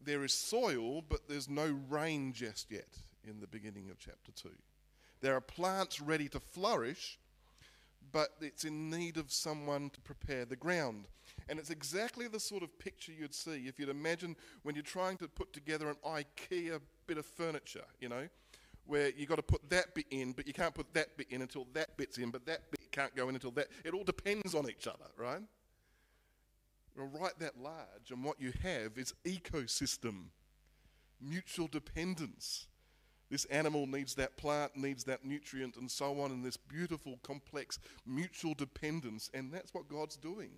There 0.00 0.24
is 0.24 0.32
soil, 0.32 1.02
but 1.02 1.28
there's 1.28 1.48
no 1.48 1.78
rain 1.88 2.32
just 2.32 2.70
yet 2.70 2.88
in 3.26 3.40
the 3.40 3.46
beginning 3.46 3.90
of 3.90 3.98
chapter 3.98 4.32
2. 4.32 4.50
There 5.20 5.34
are 5.34 5.40
plants 5.40 6.00
ready 6.00 6.28
to 6.28 6.40
flourish, 6.40 7.18
but 8.12 8.30
it's 8.40 8.64
in 8.64 8.90
need 8.90 9.16
of 9.16 9.32
someone 9.32 9.90
to 9.90 10.00
prepare 10.00 10.44
the 10.44 10.56
ground. 10.56 11.08
And 11.48 11.58
it's 11.58 11.70
exactly 11.70 12.28
the 12.28 12.40
sort 12.40 12.62
of 12.62 12.78
picture 12.78 13.12
you'd 13.12 13.34
see 13.34 13.66
if 13.66 13.78
you'd 13.78 13.88
imagine 13.88 14.36
when 14.62 14.74
you're 14.74 14.84
trying 14.84 15.16
to 15.18 15.28
put 15.28 15.52
together 15.52 15.88
an 15.88 15.96
IKEA 16.06 16.80
bit 17.06 17.18
of 17.18 17.26
furniture, 17.26 17.84
you 18.00 18.08
know, 18.08 18.28
where 18.86 19.10
you've 19.16 19.28
got 19.28 19.36
to 19.36 19.42
put 19.42 19.68
that 19.68 19.94
bit 19.94 20.06
in, 20.10 20.32
but 20.32 20.46
you 20.46 20.52
can't 20.52 20.74
put 20.74 20.92
that 20.94 21.16
bit 21.16 21.26
in 21.30 21.42
until 21.42 21.66
that 21.74 21.96
bit's 21.96 22.18
in, 22.18 22.30
but 22.30 22.46
that 22.46 22.70
bit 22.70 22.80
can't 22.92 23.14
go 23.14 23.28
in 23.28 23.34
until 23.34 23.50
that. 23.52 23.68
It 23.84 23.92
all 23.92 24.04
depends 24.04 24.54
on 24.54 24.68
each 24.70 24.86
other, 24.86 25.04
right? 25.16 25.42
Well, 26.96 27.10
right 27.20 27.38
that 27.38 27.58
large, 27.58 28.10
and 28.10 28.24
what 28.24 28.40
you 28.40 28.52
have 28.62 28.98
is 28.98 29.14
ecosystem, 29.24 30.26
mutual 31.20 31.68
dependence. 31.68 32.66
This 33.30 33.44
animal 33.46 33.86
needs 33.86 34.14
that 34.14 34.36
plant, 34.36 34.74
needs 34.76 35.04
that 35.04 35.24
nutrient, 35.24 35.76
and 35.76 35.90
so 35.90 36.20
on, 36.20 36.30
and 36.30 36.44
this 36.44 36.56
beautiful, 36.56 37.18
complex 37.22 37.78
mutual 38.06 38.54
dependence, 38.54 39.30
and 39.34 39.52
that's 39.52 39.74
what 39.74 39.88
God's 39.88 40.16
doing. 40.16 40.50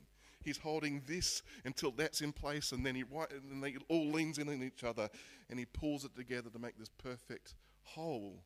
He's 0.43 0.59
holding 0.59 1.03
this 1.07 1.43
until 1.65 1.91
that's 1.91 2.23
in 2.23 2.33
place, 2.33 2.73
and 2.73 2.87
then 2.87 2.95
he 2.95 3.05
and 3.31 3.63
they 3.63 3.77
all 3.89 4.11
leans 4.11 4.39
in 4.39 4.49
on 4.49 4.63
each 4.63 4.85
other, 4.85 5.11
and 5.51 5.59
he 5.59 5.67
pulls 5.67 6.05
it 6.05 6.17
together 6.17 6.49
to 6.49 6.59
make 6.59 6.79
this 6.79 6.89
perfect 6.89 7.55
whole. 7.83 8.43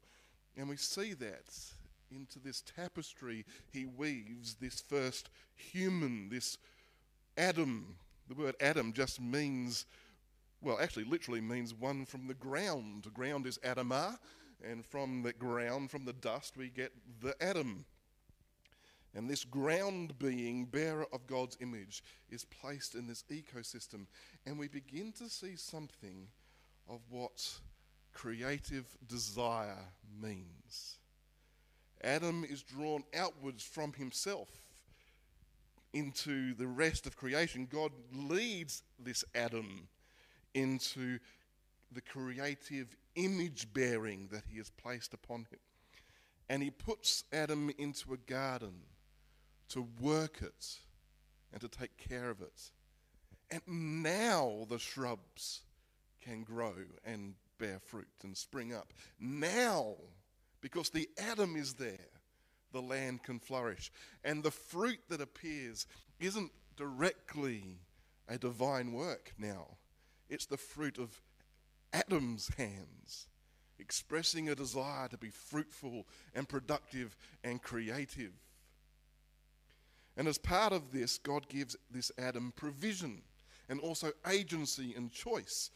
And 0.57 0.69
we 0.69 0.77
see 0.77 1.13
that 1.15 1.55
into 2.11 2.39
this 2.39 2.63
tapestry 2.63 3.45
he 3.71 3.85
weaves 3.85 4.55
this 4.55 4.81
first 4.81 5.29
human, 5.55 6.29
this 6.29 6.59
Adam, 7.37 7.97
the 8.29 8.35
word 8.35 8.55
Adam 8.61 8.93
just 8.93 9.21
means, 9.21 9.87
well, 10.61 10.79
actually, 10.81 11.05
literally 11.05 11.41
means 11.41 11.75
one 11.75 12.05
from 12.05 12.27
the 12.27 12.35
ground. 12.35 13.05
The 13.05 13.11
ground 13.11 13.47
is 13.47 13.59
Adamah, 13.59 14.19
and 14.65 14.85
from 14.85 15.23
the 15.23 15.33
ground, 15.33 15.91
from 15.91 16.05
the 16.05 16.13
dust, 16.13 16.57
we 16.57 16.69
get 16.69 16.93
the 17.21 17.35
Adam. 17.43 17.85
And 19.15 19.31
this 19.31 19.45
ground 19.45 20.19
being, 20.19 20.65
bearer 20.65 21.07
of 21.13 21.27
God's 21.27 21.57
image, 21.61 22.03
is 22.31 22.45
placed 22.45 22.95
in 22.95 23.07
this 23.07 23.25
ecosystem. 23.31 24.07
And 24.45 24.59
we 24.59 24.69
begin 24.69 25.13
to 25.13 25.29
see 25.29 25.57
something 25.57 26.29
of 26.89 27.01
what 27.11 27.49
creative 28.13 28.87
desire 29.07 29.79
means. 30.21 30.99
Adam 32.03 32.45
is 32.49 32.63
drawn 32.63 33.05
outwards 33.15 33.63
from 33.63 33.93
himself 33.93 34.49
into 35.95 36.55
the 36.55 36.67
rest 36.67 37.07
of 37.07 37.17
creation. 37.17 37.67
God 37.71 37.93
leads 38.13 38.83
this 38.99 39.25
Adam 39.35 39.89
into 40.53 41.19
the 41.91 42.01
creative 42.03 42.95
image 43.15 43.73
bearing 43.73 44.29
that 44.33 44.43
he 44.51 44.59
has 44.59 44.71
placed 44.71 45.15
upon 45.15 45.47
him. 45.51 45.61
And 46.49 46.63
he 46.63 46.71
puts 46.71 47.25
Adam 47.33 47.71
into 47.79 48.13
a 48.13 48.19
garden 48.19 48.75
to 49.71 49.89
work 50.01 50.43
it 50.43 50.79
and 51.53 51.61
to 51.63 51.69
take 51.69 51.97
care 51.97 52.29
of 52.29 52.43
it. 52.43 52.71
And 53.51 53.63
now 54.03 54.67
the 54.69 54.79
shrubs 54.79 55.63
can 56.21 56.43
grow 56.43 56.75
and 57.05 57.35
bear 57.59 57.79
fruit 57.87 58.09
and 58.23 58.37
spring 58.37 58.75
up. 58.75 58.93
Now, 59.21 59.95
because 60.61 60.91
the 60.91 61.09
Adam 61.19 61.57
is 61.57 61.75
there, 61.75 62.11
the 62.75 62.83
land 62.83 63.23
can 63.23 63.39
flourish. 63.39 63.91
And 64.23 64.43
the 64.43 64.51
fruit 64.51 64.99
that 65.09 65.23
appears 65.23 65.87
isn't 66.21 66.51
directly 66.77 67.79
a 68.29 68.37
divine 68.37 68.93
work 68.93 69.33
now, 69.39 69.79
it's 70.29 70.47
the 70.47 70.57
fruit 70.57 70.99
of 70.99 71.23
Adam's 71.93 72.51
hands, 72.57 73.29
expressing 73.79 74.49
a 74.49 74.55
desire 74.55 75.09
to 75.09 75.17
be 75.17 75.31
fruitful 75.31 76.07
and 76.35 76.49
productive 76.49 77.17
and 77.43 77.63
creative. 77.63 78.33
And 80.17 80.29
as 80.29 80.39
part 80.39 80.73
of 80.73 80.93
this, 80.93 81.19
God 81.19 81.49
gives 81.49 81.77
this 81.91 82.11
Adam 82.19 82.53
provision 82.57 83.23
and 83.69 83.81
also 83.81 84.13
agency 84.29 84.95
and 84.97 85.13
choice. 85.13 85.71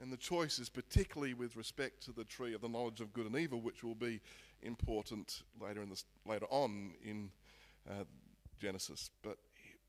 And 0.00 0.12
the 0.12 0.16
choice 0.16 0.58
is 0.58 0.68
particularly 0.68 1.34
with 1.34 1.56
respect 1.56 2.02
to 2.04 2.12
the 2.12 2.24
tree 2.24 2.54
of 2.54 2.60
the 2.60 2.68
knowledge 2.68 3.00
of 3.00 3.12
good 3.12 3.26
and 3.26 3.36
evil, 3.36 3.60
which 3.60 3.84
will 3.84 3.94
be 3.94 4.20
important 4.64 5.42
later 5.60 5.82
in 5.82 5.90
this, 5.90 6.04
later 6.26 6.46
on 6.50 6.94
in 7.04 7.30
uh, 7.88 8.04
Genesis. 8.60 9.10
But 9.22 9.38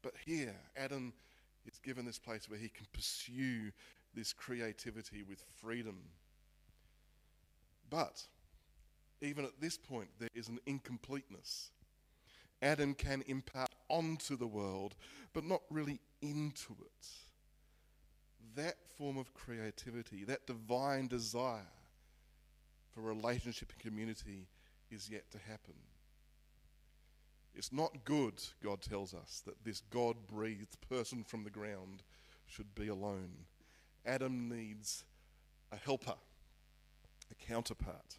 but 0.05 0.13
here, 0.23 0.55
Adam 0.77 1.13
is 1.65 1.79
given 1.79 2.05
this 2.05 2.19
place 2.19 2.47
where 2.47 2.59
he 2.59 2.69
can 2.69 2.85
pursue 2.93 3.71
this 4.13 4.33
creativity 4.33 5.23
with 5.23 5.43
freedom. 5.59 5.97
But 7.89 8.21
even 9.19 9.45
at 9.45 9.59
this 9.59 9.77
point, 9.77 10.09
there 10.19 10.29
is 10.35 10.47
an 10.47 10.59
incompleteness. 10.67 11.71
Adam 12.61 12.93
can 12.93 13.23
impart 13.25 13.71
onto 13.89 14.37
the 14.37 14.45
world, 14.45 14.93
but 15.33 15.43
not 15.43 15.61
really 15.71 15.99
into 16.21 16.75
it. 16.81 17.07
That 18.55 18.75
form 18.97 19.17
of 19.17 19.33
creativity, 19.33 20.23
that 20.25 20.45
divine 20.45 21.07
desire 21.07 21.65
for 22.91 23.01
relationship 23.01 23.71
and 23.71 23.81
community 23.81 24.47
is 24.95 25.09
yet 25.09 25.29
to 25.31 25.37
happen. 25.37 25.75
It's 27.53 27.71
not 27.71 28.03
good, 28.03 28.41
God 28.63 28.81
tells 28.81 29.13
us, 29.13 29.41
that 29.45 29.63
this 29.63 29.81
God 29.89 30.15
breathed 30.27 30.77
person 30.89 31.23
from 31.23 31.43
the 31.43 31.49
ground 31.49 32.03
should 32.47 32.73
be 32.75 32.87
alone. 32.87 33.45
Adam 34.05 34.49
needs 34.49 35.03
a 35.71 35.77
helper, 35.77 36.15
a 37.31 37.35
counterpart. 37.35 38.17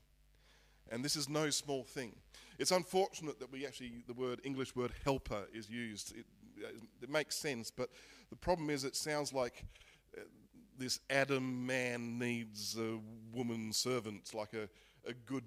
And 0.90 1.04
this 1.04 1.16
is 1.16 1.28
no 1.28 1.50
small 1.50 1.84
thing. 1.84 2.14
It's 2.58 2.70
unfortunate 2.70 3.40
that 3.40 3.52
we 3.52 3.66
actually, 3.66 3.92
the 4.06 4.14
word 4.14 4.40
English 4.44 4.74
word 4.76 4.92
helper 5.04 5.44
is 5.52 5.68
used. 5.68 6.14
It, 6.16 6.26
it 7.02 7.10
makes 7.10 7.36
sense, 7.36 7.70
but 7.70 7.90
the 8.30 8.36
problem 8.36 8.70
is 8.70 8.84
it 8.84 8.96
sounds 8.96 9.32
like 9.32 9.64
uh, 10.16 10.22
this 10.78 11.00
Adam 11.10 11.66
man 11.66 12.18
needs 12.18 12.76
a 12.78 12.98
woman 13.32 13.72
servant, 13.72 14.32
like 14.32 14.54
a, 14.54 14.68
a 15.08 15.12
good 15.12 15.44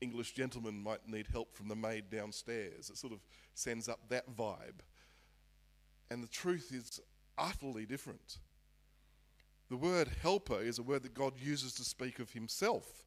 English 0.00 0.32
gentleman 0.32 0.82
might 0.82 1.08
need 1.08 1.26
help 1.32 1.54
from 1.54 1.68
the 1.68 1.76
maid 1.76 2.10
downstairs. 2.10 2.90
It 2.90 2.96
sort 2.96 3.12
of 3.12 3.20
sends 3.54 3.88
up 3.88 4.00
that 4.08 4.34
vibe. 4.36 4.80
And 6.10 6.22
the 6.22 6.28
truth 6.28 6.72
is 6.72 7.00
utterly 7.36 7.86
different. 7.86 8.38
The 9.68 9.76
word 9.76 10.08
helper 10.22 10.60
is 10.60 10.78
a 10.78 10.82
word 10.82 11.02
that 11.02 11.14
God 11.14 11.34
uses 11.38 11.74
to 11.74 11.84
speak 11.84 12.18
of 12.20 12.30
himself. 12.30 13.06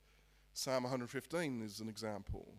Psalm 0.53 0.83
115 0.83 1.63
is 1.63 1.79
an 1.79 1.89
example. 1.89 2.55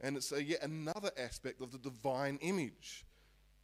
And 0.00 0.16
it's 0.16 0.32
a, 0.32 0.42
yet 0.42 0.62
another 0.62 1.10
aspect 1.16 1.60
of 1.60 1.70
the 1.70 1.78
divine 1.78 2.38
image. 2.42 3.04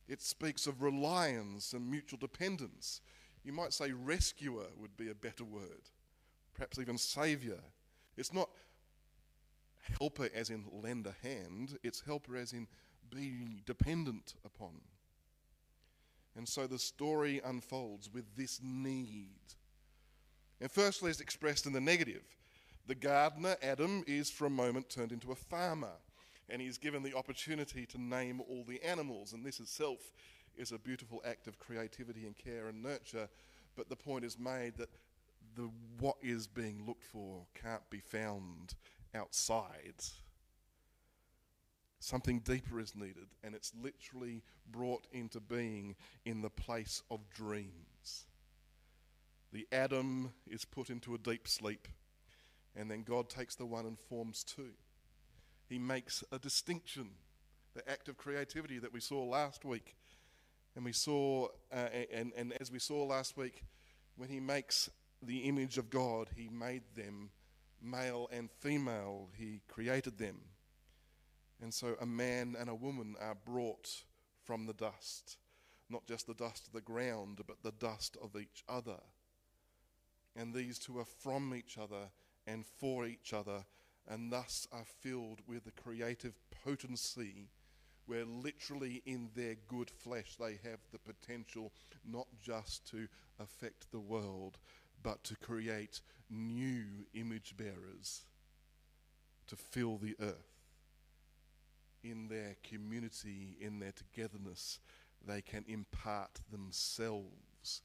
It 0.06 0.22
speaks 0.22 0.66
of 0.66 0.80
reliance 0.80 1.72
and 1.72 1.90
mutual 1.90 2.18
dependence. 2.18 3.00
You 3.42 3.52
might 3.52 3.72
say 3.72 3.92
rescuer 3.92 4.66
would 4.76 4.96
be 4.96 5.10
a 5.10 5.14
better 5.14 5.44
word, 5.44 5.90
perhaps 6.54 6.78
even 6.78 6.96
savior. 6.96 7.60
It's 8.16 8.32
not 8.32 8.48
helper 9.98 10.28
as 10.34 10.50
in 10.50 10.64
lend 10.72 11.06
a 11.06 11.14
hand, 11.26 11.78
it's 11.82 12.00
helper 12.00 12.36
as 12.36 12.52
in 12.52 12.66
be 13.10 13.62
dependent 13.64 14.34
upon. 14.44 14.80
And 16.36 16.48
so 16.48 16.66
the 16.66 16.78
story 16.78 17.40
unfolds 17.44 18.10
with 18.12 18.36
this 18.36 18.60
need. 18.62 19.40
And 20.60 20.70
firstly, 20.70 21.10
it's 21.10 21.20
expressed 21.20 21.66
in 21.66 21.72
the 21.72 21.80
negative. 21.80 22.22
The 22.86 22.94
gardener, 22.94 23.56
Adam, 23.62 24.04
is 24.06 24.30
for 24.30 24.46
a 24.46 24.50
moment 24.50 24.88
turned 24.88 25.12
into 25.12 25.32
a 25.32 25.36
farmer, 25.36 25.92
and 26.48 26.62
he's 26.62 26.78
given 26.78 27.02
the 27.02 27.16
opportunity 27.16 27.86
to 27.86 28.00
name 28.00 28.40
all 28.48 28.64
the 28.66 28.82
animals. 28.82 29.32
And 29.32 29.44
this 29.44 29.60
itself 29.60 30.12
is 30.56 30.72
a 30.72 30.78
beautiful 30.78 31.22
act 31.26 31.46
of 31.46 31.58
creativity 31.58 32.24
and 32.24 32.36
care 32.36 32.68
and 32.68 32.82
nurture. 32.82 33.28
But 33.76 33.88
the 33.88 33.96
point 33.96 34.24
is 34.24 34.38
made 34.38 34.76
that 34.76 34.90
the 35.56 35.70
what 35.98 36.16
is 36.22 36.46
being 36.46 36.84
looked 36.86 37.04
for 37.04 37.46
can't 37.54 37.88
be 37.90 38.00
found 38.00 38.74
outside. 39.14 39.94
Something 42.00 42.40
deeper 42.40 42.80
is 42.80 42.94
needed, 42.94 43.26
and 43.42 43.54
it's 43.54 43.72
literally 43.80 44.42
brought 44.70 45.06
into 45.12 45.40
being 45.40 45.96
in 46.24 46.42
the 46.42 46.50
place 46.50 47.02
of 47.10 47.28
dreams. 47.30 48.26
The 49.52 49.66
Adam 49.72 50.32
is 50.46 50.64
put 50.64 50.90
into 50.90 51.14
a 51.14 51.18
deep 51.18 51.48
sleep, 51.48 51.88
and 52.76 52.90
then 52.90 53.02
God 53.02 53.28
takes 53.28 53.56
the 53.56 53.66
one 53.66 53.86
and 53.86 53.98
forms 53.98 54.44
two. 54.44 54.74
He 55.68 55.78
makes 55.78 56.22
a 56.30 56.38
distinction, 56.38 57.10
the 57.74 57.88
act 57.90 58.08
of 58.08 58.16
creativity 58.16 58.78
that 58.78 58.92
we 58.92 59.00
saw 59.00 59.24
last 59.24 59.64
week. 59.64 59.96
And 60.76 60.84
we 60.84 60.92
saw, 60.92 61.48
uh, 61.72 61.88
and, 62.12 62.32
and 62.36 62.52
as 62.60 62.70
we 62.70 62.78
saw 62.78 63.02
last 63.02 63.36
week, 63.36 63.64
when 64.16 64.28
he 64.28 64.38
makes 64.38 64.88
the 65.20 65.40
image 65.40 65.78
of 65.78 65.90
God, 65.90 66.30
he 66.36 66.48
made 66.48 66.82
them 66.94 67.30
male 67.82 68.28
and 68.32 68.50
female, 68.50 69.28
he 69.36 69.62
created 69.68 70.18
them. 70.18 70.38
And 71.60 71.72
so 71.72 71.96
a 72.00 72.06
man 72.06 72.56
and 72.58 72.68
a 72.68 72.74
woman 72.74 73.16
are 73.20 73.34
brought 73.34 74.04
from 74.44 74.66
the 74.66 74.74
dust, 74.74 75.38
not 75.90 76.06
just 76.06 76.26
the 76.26 76.34
dust 76.34 76.66
of 76.66 76.72
the 76.72 76.80
ground, 76.80 77.40
but 77.46 77.62
the 77.62 77.72
dust 77.72 78.16
of 78.22 78.40
each 78.40 78.64
other. 78.68 79.00
And 80.36 80.54
these 80.54 80.78
two 80.78 80.98
are 80.98 81.04
from 81.04 81.54
each 81.54 81.78
other 81.78 82.10
and 82.46 82.64
for 82.64 83.04
each 83.06 83.32
other, 83.32 83.64
and 84.06 84.32
thus 84.32 84.66
are 84.72 84.84
filled 85.00 85.40
with 85.46 85.64
the 85.64 85.72
creative 85.72 86.38
potency 86.64 87.50
where 88.08 88.24
literally 88.24 89.02
in 89.04 89.28
their 89.36 89.54
good 89.68 89.90
flesh 89.90 90.36
they 90.40 90.58
have 90.64 90.80
the 90.92 90.98
potential 90.98 91.72
not 92.10 92.26
just 92.42 92.90
to 92.90 93.06
affect 93.38 93.90
the 93.92 94.00
world, 94.00 94.58
but 95.02 95.24
to 95.24 95.36
create 95.36 96.00
new 96.30 96.84
image 97.14 97.56
bearers 97.56 98.22
to 99.46 99.56
fill 99.56 99.96
the 99.96 100.14
earth. 100.20 100.60
In 102.04 102.28
their 102.28 102.56
community, 102.62 103.56
in 103.60 103.80
their 103.80 103.92
togetherness, 103.92 104.78
they 105.26 105.42
can 105.42 105.64
impart 105.66 106.40
themselves 106.50 107.82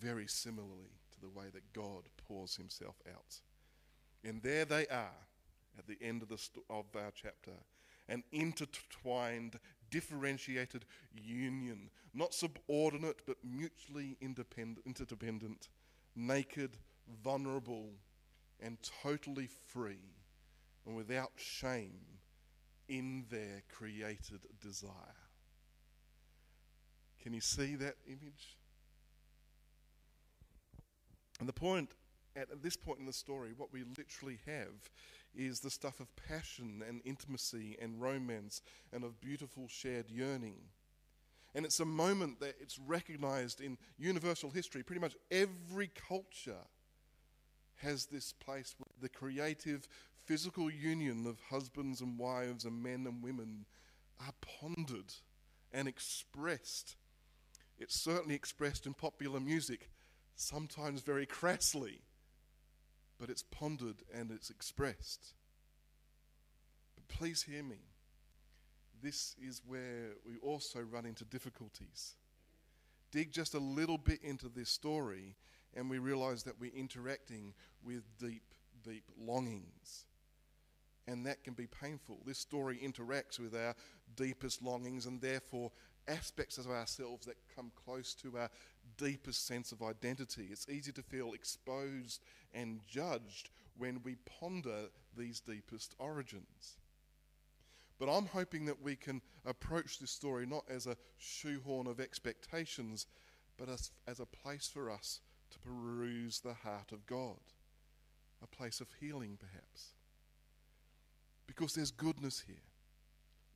very 0.00 0.26
similarly 0.26 0.98
to 1.12 1.20
the 1.20 1.28
way 1.28 1.46
that 1.52 1.72
God 1.72 2.04
pours 2.16 2.56
himself 2.56 2.96
out. 3.08 3.40
And 4.24 4.42
there 4.42 4.64
they 4.64 4.86
are 4.86 5.26
at 5.78 5.86
the 5.86 5.98
end 6.00 6.22
of, 6.22 6.28
the 6.28 6.38
st- 6.38 6.64
of 6.70 6.86
our 6.96 7.12
chapter 7.14 7.52
an 8.08 8.22
intertwined, 8.32 9.58
differentiated 9.90 10.84
union, 11.14 11.88
not 12.12 12.34
subordinate 12.34 13.22
but 13.26 13.36
mutually 13.42 14.16
independent, 14.20 14.84
interdependent, 14.84 15.68
naked, 16.16 16.76
vulnerable, 17.22 17.90
and 18.60 18.78
totally 19.02 19.48
free 19.68 20.14
and 20.86 20.96
without 20.96 21.32
shame 21.36 22.20
in 22.88 23.24
their 23.30 23.62
created 23.72 24.40
desire. 24.60 24.90
Can 27.22 27.32
you 27.32 27.40
see 27.40 27.74
that 27.76 27.96
image? 28.06 28.58
And 31.40 31.48
the 31.48 31.54
point, 31.54 31.90
at 32.36 32.62
this 32.62 32.76
point 32.76 33.00
in 33.00 33.06
the 33.06 33.12
story, 33.12 33.52
what 33.56 33.72
we 33.72 33.82
literally 33.96 34.38
have 34.46 34.90
is 35.34 35.60
the 35.60 35.70
stuff 35.70 36.00
of 36.00 36.14
passion 36.16 36.82
and 36.86 37.00
intimacy 37.04 37.76
and 37.80 38.00
romance 38.00 38.62
and 38.92 39.02
of 39.02 39.20
beautiful 39.20 39.66
shared 39.68 40.10
yearning. 40.10 40.56
And 41.54 41.64
it's 41.64 41.80
a 41.80 41.84
moment 41.84 42.40
that 42.40 42.56
it's 42.60 42.78
recognized 42.78 43.60
in 43.60 43.78
universal 43.96 44.50
history. 44.50 44.82
Pretty 44.82 45.00
much 45.00 45.16
every 45.30 45.88
culture 46.08 46.66
has 47.76 48.06
this 48.06 48.32
place 48.32 48.74
where 48.78 48.88
the 49.00 49.08
creative 49.08 49.86
physical 50.24 50.70
union 50.70 51.26
of 51.26 51.38
husbands 51.50 52.00
and 52.00 52.18
wives 52.18 52.64
and 52.64 52.82
men 52.82 53.06
and 53.06 53.22
women 53.22 53.66
are 54.20 54.32
pondered 54.40 55.12
and 55.72 55.86
expressed. 55.86 56.96
It's 57.78 58.00
certainly 58.00 58.34
expressed 58.34 58.86
in 58.86 58.94
popular 58.94 59.40
music, 59.40 59.90
sometimes 60.34 61.02
very 61.02 61.26
crassly, 61.26 62.02
but 63.18 63.28
it's 63.28 63.42
pondered 63.42 64.02
and 64.12 64.30
it's 64.30 64.50
expressed. 64.50 65.34
But 66.94 67.08
please 67.08 67.42
hear 67.42 67.62
me 67.62 67.93
this 69.04 69.36
is 69.38 69.60
where 69.66 70.14
we 70.26 70.38
also 70.38 70.80
run 70.80 71.04
into 71.04 71.24
difficulties. 71.26 72.14
Dig 73.12 73.30
just 73.30 73.54
a 73.54 73.58
little 73.58 73.98
bit 73.98 74.20
into 74.22 74.48
this 74.48 74.70
story, 74.70 75.36
and 75.74 75.90
we 75.90 75.98
realize 75.98 76.42
that 76.44 76.58
we're 76.58 76.74
interacting 76.74 77.52
with 77.84 78.02
deep, 78.18 78.42
deep 78.82 79.04
longings. 79.20 80.06
And 81.06 81.26
that 81.26 81.44
can 81.44 81.52
be 81.52 81.66
painful. 81.66 82.18
This 82.24 82.38
story 82.38 82.80
interacts 82.82 83.38
with 83.38 83.54
our 83.54 83.74
deepest 84.16 84.62
longings 84.62 85.04
and 85.04 85.20
therefore 85.20 85.70
aspects 86.08 86.56
of 86.56 86.68
ourselves 86.68 87.26
that 87.26 87.36
come 87.54 87.70
close 87.84 88.14
to 88.14 88.38
our 88.38 88.48
deepest 88.96 89.46
sense 89.46 89.70
of 89.70 89.82
identity. 89.82 90.48
It's 90.50 90.68
easy 90.68 90.92
to 90.92 91.02
feel 91.02 91.34
exposed 91.34 92.22
and 92.54 92.80
judged 92.88 93.50
when 93.76 94.00
we 94.02 94.16
ponder 94.40 94.86
these 95.16 95.40
deepest 95.40 95.94
origins. 95.98 96.78
But 97.98 98.08
I'm 98.08 98.26
hoping 98.26 98.66
that 98.66 98.82
we 98.82 98.96
can 98.96 99.22
approach 99.44 99.98
this 99.98 100.10
story 100.10 100.46
not 100.46 100.64
as 100.68 100.86
a 100.86 100.96
shoehorn 101.16 101.86
of 101.86 102.00
expectations, 102.00 103.06
but 103.56 103.68
as, 103.68 103.92
as 104.06 104.20
a 104.20 104.26
place 104.26 104.68
for 104.72 104.90
us 104.90 105.20
to 105.50 105.58
peruse 105.60 106.40
the 106.40 106.54
heart 106.54 106.92
of 106.92 107.06
God, 107.06 107.38
a 108.42 108.46
place 108.46 108.80
of 108.80 108.88
healing, 109.00 109.38
perhaps. 109.38 109.92
Because 111.46 111.74
there's 111.74 111.90
goodness 111.90 112.44
here. 112.46 112.56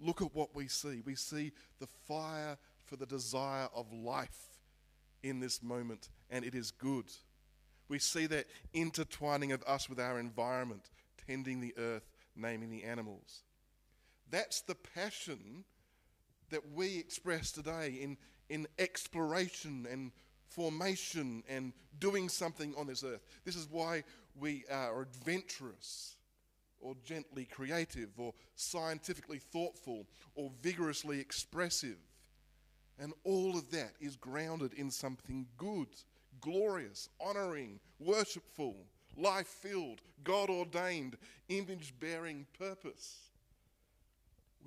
Look 0.00 0.22
at 0.22 0.34
what 0.34 0.54
we 0.54 0.68
see. 0.68 1.02
We 1.04 1.16
see 1.16 1.52
the 1.80 1.88
fire 2.06 2.56
for 2.84 2.96
the 2.96 3.06
desire 3.06 3.68
of 3.74 3.92
life 3.92 4.58
in 5.22 5.40
this 5.40 5.62
moment, 5.62 6.10
and 6.30 6.44
it 6.44 6.54
is 6.54 6.70
good. 6.70 7.10
We 7.88 7.98
see 7.98 8.26
that 8.26 8.46
intertwining 8.72 9.50
of 9.50 9.62
us 9.64 9.88
with 9.88 9.98
our 9.98 10.20
environment, 10.20 10.90
tending 11.26 11.60
the 11.60 11.74
earth, 11.76 12.08
naming 12.36 12.70
the 12.70 12.84
animals. 12.84 13.42
That's 14.30 14.60
the 14.62 14.74
passion 14.74 15.64
that 16.50 16.72
we 16.72 16.98
express 16.98 17.52
today 17.52 17.98
in, 18.00 18.16
in 18.48 18.66
exploration 18.78 19.86
and 19.90 20.12
formation 20.48 21.42
and 21.48 21.72
doing 21.98 22.28
something 22.28 22.74
on 22.76 22.86
this 22.86 23.04
earth. 23.04 23.24
This 23.44 23.56
is 23.56 23.68
why 23.70 24.04
we 24.38 24.64
are 24.70 25.02
adventurous 25.02 26.16
or 26.80 26.94
gently 27.04 27.44
creative 27.44 28.10
or 28.18 28.32
scientifically 28.54 29.38
thoughtful 29.38 30.06
or 30.34 30.50
vigorously 30.62 31.20
expressive. 31.20 31.98
And 32.98 33.12
all 33.24 33.56
of 33.56 33.70
that 33.70 33.92
is 34.00 34.16
grounded 34.16 34.74
in 34.74 34.90
something 34.90 35.46
good, 35.56 35.88
glorious, 36.40 37.08
honoring, 37.20 37.78
worshipful, 38.00 38.76
life 39.16 39.46
filled, 39.46 40.00
God 40.24 40.50
ordained, 40.50 41.16
image 41.48 41.94
bearing 42.00 42.46
purpose. 42.58 43.27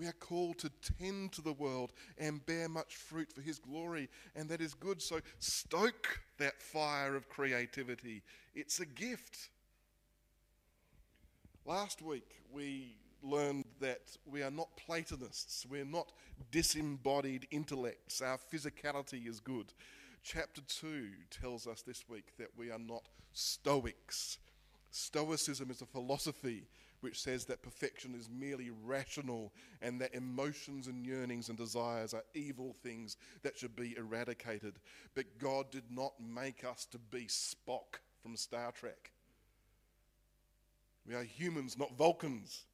We 0.01 0.07
are 0.07 0.13
called 0.13 0.57
to 0.57 0.71
tend 0.99 1.31
to 1.33 1.43
the 1.43 1.53
world 1.53 1.93
and 2.17 2.43
bear 2.47 2.67
much 2.67 2.95
fruit 2.95 3.31
for 3.31 3.41
His 3.41 3.59
glory, 3.59 4.09
and 4.35 4.49
that 4.49 4.59
is 4.59 4.73
good. 4.73 4.99
So 4.99 5.19
stoke 5.37 6.19
that 6.39 6.59
fire 6.59 7.15
of 7.15 7.29
creativity. 7.29 8.23
It's 8.55 8.79
a 8.79 8.85
gift. 8.87 9.49
Last 11.67 12.01
week, 12.01 12.41
we 12.51 12.95
learned 13.21 13.65
that 13.79 14.17
we 14.25 14.41
are 14.41 14.49
not 14.49 14.75
Platonists, 14.75 15.67
we're 15.69 15.85
not 15.85 16.11
disembodied 16.49 17.47
intellects, 17.51 18.23
our 18.23 18.39
physicality 18.51 19.27
is 19.27 19.39
good. 19.39 19.71
Chapter 20.23 20.61
2 20.61 21.09
tells 21.29 21.67
us 21.67 21.83
this 21.83 22.09
week 22.09 22.33
that 22.39 22.49
we 22.57 22.71
are 22.71 22.79
not 22.79 23.03
Stoics. 23.33 24.39
Stoicism 24.89 25.69
is 25.69 25.83
a 25.83 25.85
philosophy 25.85 26.63
which 27.01 27.21
says 27.21 27.45
that 27.45 27.61
perfection 27.61 28.15
is 28.15 28.29
merely 28.29 28.71
rational 28.83 29.51
and 29.81 29.99
that 29.99 30.13
emotions 30.13 30.87
and 30.87 31.05
yearnings 31.05 31.49
and 31.49 31.57
desires 31.57 32.13
are 32.13 32.23
evil 32.33 32.73
things 32.81 33.17
that 33.43 33.57
should 33.57 33.75
be 33.75 33.95
eradicated. 33.97 34.75
But 35.15 35.37
God 35.39 35.71
did 35.71 35.91
not 35.91 36.13
make 36.19 36.63
us 36.63 36.85
to 36.91 36.97
be 36.97 37.25
Spock 37.25 37.99
from 38.21 38.37
Star 38.37 38.71
Trek. 38.71 39.11
We 41.07 41.15
are 41.15 41.23
humans, 41.23 41.77
not 41.77 41.97
Vulcans. 41.97 42.65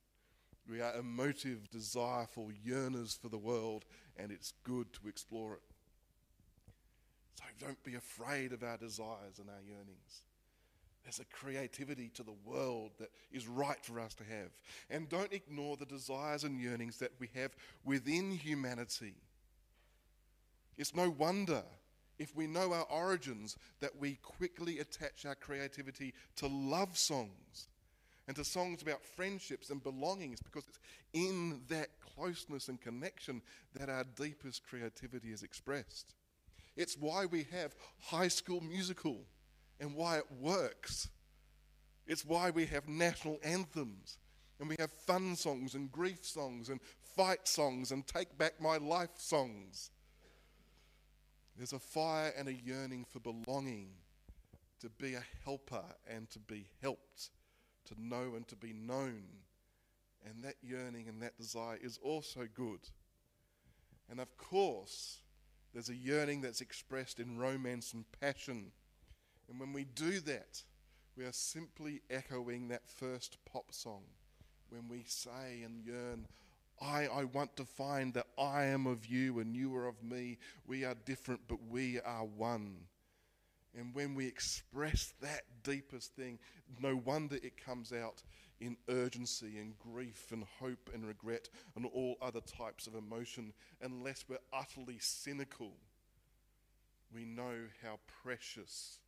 We 0.69 0.81
are 0.81 0.95
emotive, 0.95 1.69
desireful 1.69 2.51
yearners 2.65 3.17
for 3.17 3.29
the 3.29 3.37
world, 3.37 3.85
and 4.17 4.31
it's 4.31 4.53
good 4.63 4.91
to 4.93 5.07
explore 5.07 5.53
it. 5.53 5.61
So 7.35 7.43
don't 7.65 7.81
be 7.85 7.95
afraid 7.95 8.51
of 8.51 8.63
our 8.63 8.77
desires 8.77 9.39
and 9.39 9.49
our 9.49 9.61
yearnings. 9.65 10.23
There's 11.07 11.19
a 11.19 11.25
creativity 11.33 12.11
to 12.15 12.23
the 12.23 12.35
world 12.43 12.91
that 12.99 13.11
is 13.31 13.47
right 13.47 13.81
for 13.81 13.97
us 13.97 14.13
to 14.15 14.25
have. 14.25 14.49
And 14.89 15.07
don't 15.07 15.31
ignore 15.31 15.77
the 15.77 15.85
desires 15.85 16.43
and 16.43 16.59
yearnings 16.59 16.97
that 16.97 17.13
we 17.17 17.29
have 17.33 17.55
within 17.85 18.29
humanity. 18.31 19.13
It's 20.77 20.93
no 20.93 21.09
wonder, 21.09 21.63
if 22.19 22.35
we 22.35 22.45
know 22.45 22.73
our 22.73 22.83
origins, 22.91 23.55
that 23.79 23.97
we 23.97 24.15
quickly 24.15 24.79
attach 24.79 25.25
our 25.25 25.35
creativity 25.35 26.13
to 26.35 26.47
love 26.47 26.97
songs 26.97 27.69
and 28.27 28.35
to 28.35 28.43
songs 28.43 28.81
about 28.81 29.01
friendships 29.01 29.69
and 29.69 29.81
belongings 29.81 30.41
because 30.41 30.65
it's 30.67 30.79
in 31.13 31.61
that 31.69 31.87
closeness 32.17 32.67
and 32.67 32.81
connection 32.81 33.41
that 33.79 33.87
our 33.87 34.03
deepest 34.17 34.67
creativity 34.67 35.29
is 35.29 35.41
expressed. 35.41 36.15
It's 36.75 36.97
why 36.97 37.27
we 37.27 37.47
have 37.53 37.73
high 38.01 38.27
school 38.27 38.59
musical 38.59 39.21
and 39.79 39.95
why 39.95 40.17
it 40.17 40.25
works. 40.39 41.09
It's 42.05 42.25
why 42.25 42.49
we 42.49 42.65
have 42.67 42.87
national 42.87 43.39
anthems 43.43 44.17
and 44.59 44.69
we 44.69 44.75
have 44.79 44.91
fun 44.91 45.35
songs 45.35 45.75
and 45.75 45.91
grief 45.91 46.25
songs 46.25 46.69
and 46.69 46.79
fight 47.15 47.47
songs 47.47 47.91
and 47.91 48.05
take 48.07 48.37
back 48.37 48.59
my 48.61 48.77
life 48.77 49.17
songs. 49.17 49.91
There's 51.57 51.73
a 51.73 51.79
fire 51.79 52.33
and 52.37 52.47
a 52.47 52.53
yearning 52.53 53.05
for 53.11 53.19
belonging, 53.19 53.89
to 54.81 54.89
be 54.89 55.15
a 55.15 55.23
helper 55.43 55.83
and 56.07 56.29
to 56.29 56.39
be 56.39 56.67
helped, 56.81 57.31
to 57.85 57.95
know 57.99 58.35
and 58.35 58.47
to 58.47 58.55
be 58.55 58.73
known. 58.73 59.23
And 60.23 60.43
that 60.43 60.55
yearning 60.61 61.07
and 61.07 61.21
that 61.21 61.37
desire 61.37 61.77
is 61.81 61.99
also 62.03 62.47
good. 62.53 62.79
And 64.09 64.19
of 64.19 64.37
course, 64.37 65.21
there's 65.73 65.89
a 65.89 65.95
yearning 65.95 66.41
that's 66.41 66.61
expressed 66.61 67.19
in 67.19 67.37
romance 67.37 67.93
and 67.93 68.05
passion 68.19 68.71
and 69.49 69.59
when 69.59 69.73
we 69.73 69.85
do 69.85 70.19
that, 70.21 70.63
we 71.17 71.25
are 71.25 71.33
simply 71.33 72.01
echoing 72.09 72.67
that 72.67 72.87
first 72.87 73.37
pop 73.51 73.73
song. 73.73 74.03
When 74.69 74.87
we 74.89 75.03
say 75.07 75.63
and 75.63 75.83
yearn, 75.83 76.27
I, 76.81 77.07
I 77.07 77.23
want 77.23 77.55
to 77.57 77.65
find 77.65 78.13
that 78.13 78.27
I 78.37 78.65
am 78.65 78.85
of 78.85 79.05
you 79.05 79.39
and 79.39 79.55
you 79.55 79.75
are 79.75 79.87
of 79.87 80.03
me. 80.03 80.37
We 80.67 80.85
are 80.85 80.95
different, 81.05 81.41
but 81.47 81.59
we 81.69 81.99
are 82.01 82.25
one. 82.25 82.75
And 83.75 83.95
when 83.95 84.15
we 84.15 84.27
express 84.27 85.13
that 85.21 85.43
deepest 85.63 86.15
thing, 86.15 86.39
no 86.79 86.95
wonder 86.95 87.37
it 87.37 87.63
comes 87.63 87.93
out 87.93 88.21
in 88.59 88.75
urgency 88.89 89.57
and 89.59 89.77
grief 89.77 90.31
and 90.31 90.43
hope 90.59 90.89
and 90.93 91.07
regret 91.07 91.49
and 91.75 91.85
all 91.85 92.17
other 92.21 92.41
types 92.41 92.87
of 92.87 92.95
emotion, 92.95 93.53
unless 93.81 94.25
we're 94.27 94.37
utterly 94.51 94.97
cynical. 94.99 95.73
We 97.13 97.25
know 97.25 97.55
how 97.83 97.99
precious 98.23 98.99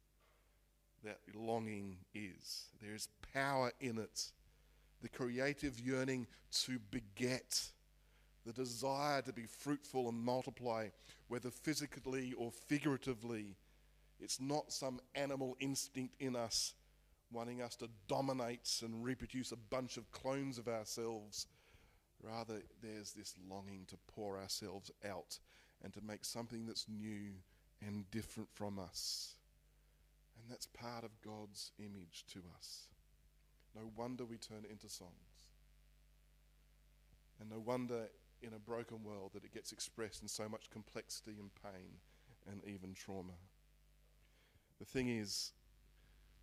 that 1.03 1.19
longing 1.33 1.97
is. 2.13 2.65
There's 2.81 3.09
power 3.33 3.71
in 3.79 3.97
it. 3.97 4.31
The 5.01 5.09
creative 5.09 5.79
yearning 5.79 6.27
to 6.63 6.79
beget, 6.91 7.71
the 8.45 8.53
desire 8.53 9.21
to 9.21 9.33
be 9.33 9.45
fruitful 9.45 10.09
and 10.09 10.17
multiply, 10.17 10.89
whether 11.27 11.49
physically 11.49 12.33
or 12.37 12.51
figuratively. 12.51 13.55
It's 14.19 14.41
not 14.41 14.73
some 14.73 14.99
animal 15.15 15.55
instinct 15.59 16.15
in 16.19 16.35
us 16.35 16.73
wanting 17.31 17.61
us 17.61 17.75
to 17.75 17.89
dominate 18.07 18.81
and 18.83 19.03
reproduce 19.03 19.51
a 19.51 19.57
bunch 19.57 19.97
of 19.97 20.11
clones 20.11 20.57
of 20.57 20.67
ourselves. 20.67 21.47
Rather, 22.21 22.61
there's 22.81 23.11
this 23.13 23.35
longing 23.49 23.85
to 23.87 23.97
pour 24.07 24.37
ourselves 24.37 24.91
out 25.07 25.37
and 25.83 25.93
to 25.93 26.01
make 26.01 26.25
something 26.25 26.65
that's 26.65 26.85
new 26.89 27.31
and 27.85 28.09
different 28.11 28.49
from 28.53 28.79
us. 28.79 29.35
And 30.49 30.55
that's 30.55 30.65
part 30.65 31.03
of 31.03 31.11
God's 31.21 31.73
image 31.77 32.25
to 32.33 32.39
us. 32.57 32.87
No 33.75 33.91
wonder 33.95 34.25
we 34.25 34.37
turn 34.37 34.65
it 34.65 34.71
into 34.71 34.89
songs. 34.89 35.11
And 37.39 37.51
no 37.51 37.59
wonder 37.59 38.07
in 38.41 38.53
a 38.55 38.59
broken 38.59 39.03
world 39.03 39.33
that 39.35 39.43
it 39.43 39.53
gets 39.53 39.71
expressed 39.71 40.23
in 40.23 40.27
so 40.27 40.49
much 40.49 40.71
complexity 40.71 41.35
and 41.39 41.51
pain 41.53 41.99
and 42.51 42.63
even 42.65 42.95
trauma. 42.95 43.35
The 44.79 44.85
thing 44.85 45.09
is, 45.09 45.51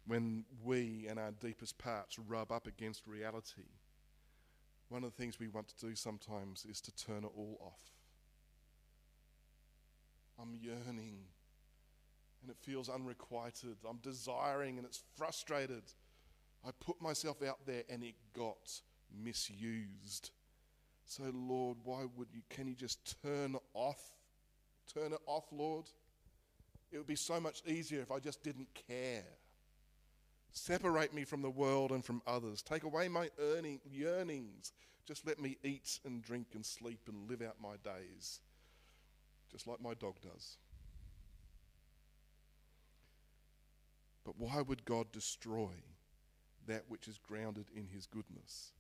when 0.07 0.45
we 0.63 1.07
and 1.11 1.19
our 1.19 1.33
deepest 1.33 1.77
parts 1.77 2.17
rub 2.17 2.53
up 2.53 2.69
against 2.69 3.09
reality, 3.09 3.67
one 4.89 5.03
of 5.03 5.11
the 5.11 5.17
things 5.17 5.41
we 5.41 5.49
want 5.49 5.67
to 5.67 5.85
do 5.85 5.97
sometimes 5.97 6.65
is 6.65 6.81
to 6.83 6.95
turn 6.95 7.25
it 7.25 7.33
all 7.37 7.59
off. 7.61 7.91
I'm 10.41 10.55
yearning 10.55 11.25
and 12.47 12.55
it 12.55 12.61
feels 12.61 12.89
unrequited. 12.89 13.77
I'm 13.89 13.99
desiring 13.99 14.79
and 14.79 14.87
it's 14.87 15.03
frustrated. 15.17 15.83
I 16.65 16.71
put 16.81 17.03
myself 17.03 17.43
out 17.43 17.67
there 17.67 17.83
and 17.91 18.05
it 18.05 18.15
got 18.37 18.81
misused. 19.13 20.31
So, 21.05 21.25
Lord, 21.35 21.79
why 21.83 22.05
would 22.17 22.29
you? 22.33 22.43
Can 22.49 22.69
you 22.69 22.75
just 22.75 23.21
turn 23.23 23.57
off? 23.75 24.01
Turn 24.95 25.13
it 25.13 25.21
off, 25.27 25.47
Lord? 25.51 25.87
It 26.93 26.99
would 26.99 27.07
be 27.07 27.17
so 27.17 27.41
much 27.41 27.63
easier 27.67 28.01
if 28.01 28.13
I 28.13 28.21
just 28.21 28.43
didn't 28.45 28.69
care. 28.89 29.25
Separate 30.53 31.13
me 31.13 31.25
from 31.25 31.43
the 31.43 31.51
world 31.51 31.91
and 31.91 32.05
from 32.05 32.23
others. 32.27 32.63
Take 32.63 32.85
away 32.85 33.09
my 33.09 33.29
earning, 33.41 33.81
yearnings. 33.85 34.73
Just 35.05 35.27
let 35.27 35.41
me 35.41 35.57
eat 35.63 35.99
and 36.05 36.23
drink 36.23 36.49
and 36.55 36.65
sleep 36.65 37.01
and 37.09 37.29
live 37.29 37.43
out 37.43 37.57
my 37.61 37.75
days, 37.85 38.41
just 39.51 39.67
like 39.67 39.81
my 39.81 39.95
dog 39.95 40.15
does. 40.23 40.57
But 44.27 44.41
why 44.41 44.61
would 44.61 44.85
God 44.85 45.13
destroy 45.13 45.71
that 46.67 46.83
which 46.89 47.07
is 47.07 47.17
grounded 47.17 47.67
in 47.75 47.87
His 47.87 48.07
goodness? 48.07 48.73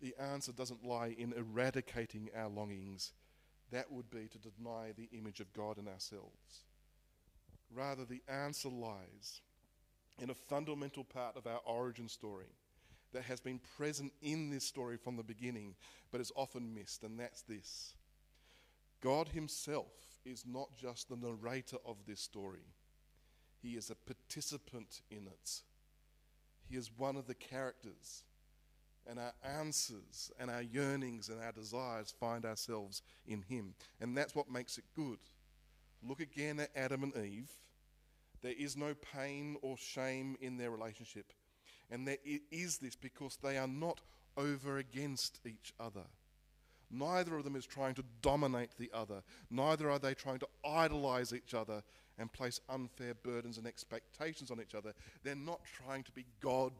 The 0.00 0.14
answer 0.18 0.52
doesn't 0.52 0.86
lie 0.86 1.16
in 1.18 1.32
eradicating 1.32 2.30
our 2.36 2.48
longings. 2.48 3.12
That 3.72 3.90
would 3.90 4.10
be 4.10 4.28
to 4.28 4.38
deny 4.38 4.92
the 4.96 5.08
image 5.12 5.40
of 5.40 5.52
God 5.52 5.76
in 5.76 5.88
ourselves. 5.88 6.62
Rather, 7.74 8.04
the 8.04 8.22
answer 8.28 8.68
lies 8.68 9.40
in 10.20 10.30
a 10.30 10.34
fundamental 10.34 11.02
part 11.02 11.36
of 11.36 11.48
our 11.48 11.60
origin 11.66 12.08
story 12.08 12.54
that 13.12 13.24
has 13.24 13.40
been 13.40 13.60
present 13.76 14.12
in 14.22 14.50
this 14.50 14.64
story 14.64 14.96
from 14.96 15.16
the 15.16 15.24
beginning, 15.24 15.74
but 16.12 16.20
is 16.20 16.32
often 16.36 16.72
missed, 16.72 17.02
and 17.02 17.18
that's 17.18 17.42
this 17.42 17.94
God 19.00 19.28
Himself 19.28 20.20
is 20.24 20.44
not 20.46 20.76
just 20.76 21.08
the 21.08 21.16
narrator 21.16 21.78
of 21.84 21.96
this 22.06 22.20
story, 22.20 22.66
he 23.62 23.76
is 23.76 23.90
a 23.90 23.94
participant 23.94 25.02
in 25.10 25.26
it. 25.26 25.62
He 26.68 26.76
is 26.76 26.90
one 26.96 27.16
of 27.16 27.26
the 27.26 27.34
characters. 27.34 28.24
And 29.06 29.18
our 29.18 29.32
answers 29.58 30.30
and 30.38 30.50
our 30.50 30.62
yearnings 30.62 31.28
and 31.28 31.40
our 31.42 31.52
desires 31.52 32.14
find 32.20 32.44
ourselves 32.44 33.02
in 33.26 33.42
Him. 33.42 33.74
And 34.00 34.16
that's 34.16 34.34
what 34.34 34.50
makes 34.50 34.78
it 34.78 34.84
good. 34.94 35.18
Look 36.06 36.20
again 36.20 36.60
at 36.60 36.70
Adam 36.76 37.02
and 37.02 37.16
Eve. 37.16 37.50
There 38.42 38.54
is 38.56 38.76
no 38.76 38.94
pain 38.94 39.56
or 39.62 39.76
shame 39.76 40.36
in 40.40 40.56
their 40.56 40.70
relationship. 40.70 41.32
And 41.90 42.06
there 42.06 42.18
is 42.50 42.78
this 42.78 42.96
because 42.96 43.38
they 43.42 43.58
are 43.58 43.68
not 43.68 44.00
over 44.36 44.78
against 44.78 45.40
each 45.44 45.74
other. 45.78 46.04
Neither 46.90 47.36
of 47.36 47.44
them 47.44 47.56
is 47.56 47.66
trying 47.66 47.94
to 47.94 48.04
dominate 48.20 48.76
the 48.78 48.90
other. 48.92 49.22
Neither 49.50 49.90
are 49.90 49.98
they 49.98 50.14
trying 50.14 50.38
to 50.40 50.48
idolize 50.64 51.32
each 51.32 51.54
other 51.54 51.82
and 52.22 52.32
place 52.32 52.60
unfair 52.70 53.12
burdens 53.14 53.58
and 53.58 53.66
expectations 53.66 54.50
on 54.50 54.60
each 54.60 54.74
other. 54.74 54.94
They're 55.22 55.34
not 55.34 55.60
trying 55.84 56.04
to 56.04 56.12
be 56.12 56.24
God 56.40 56.72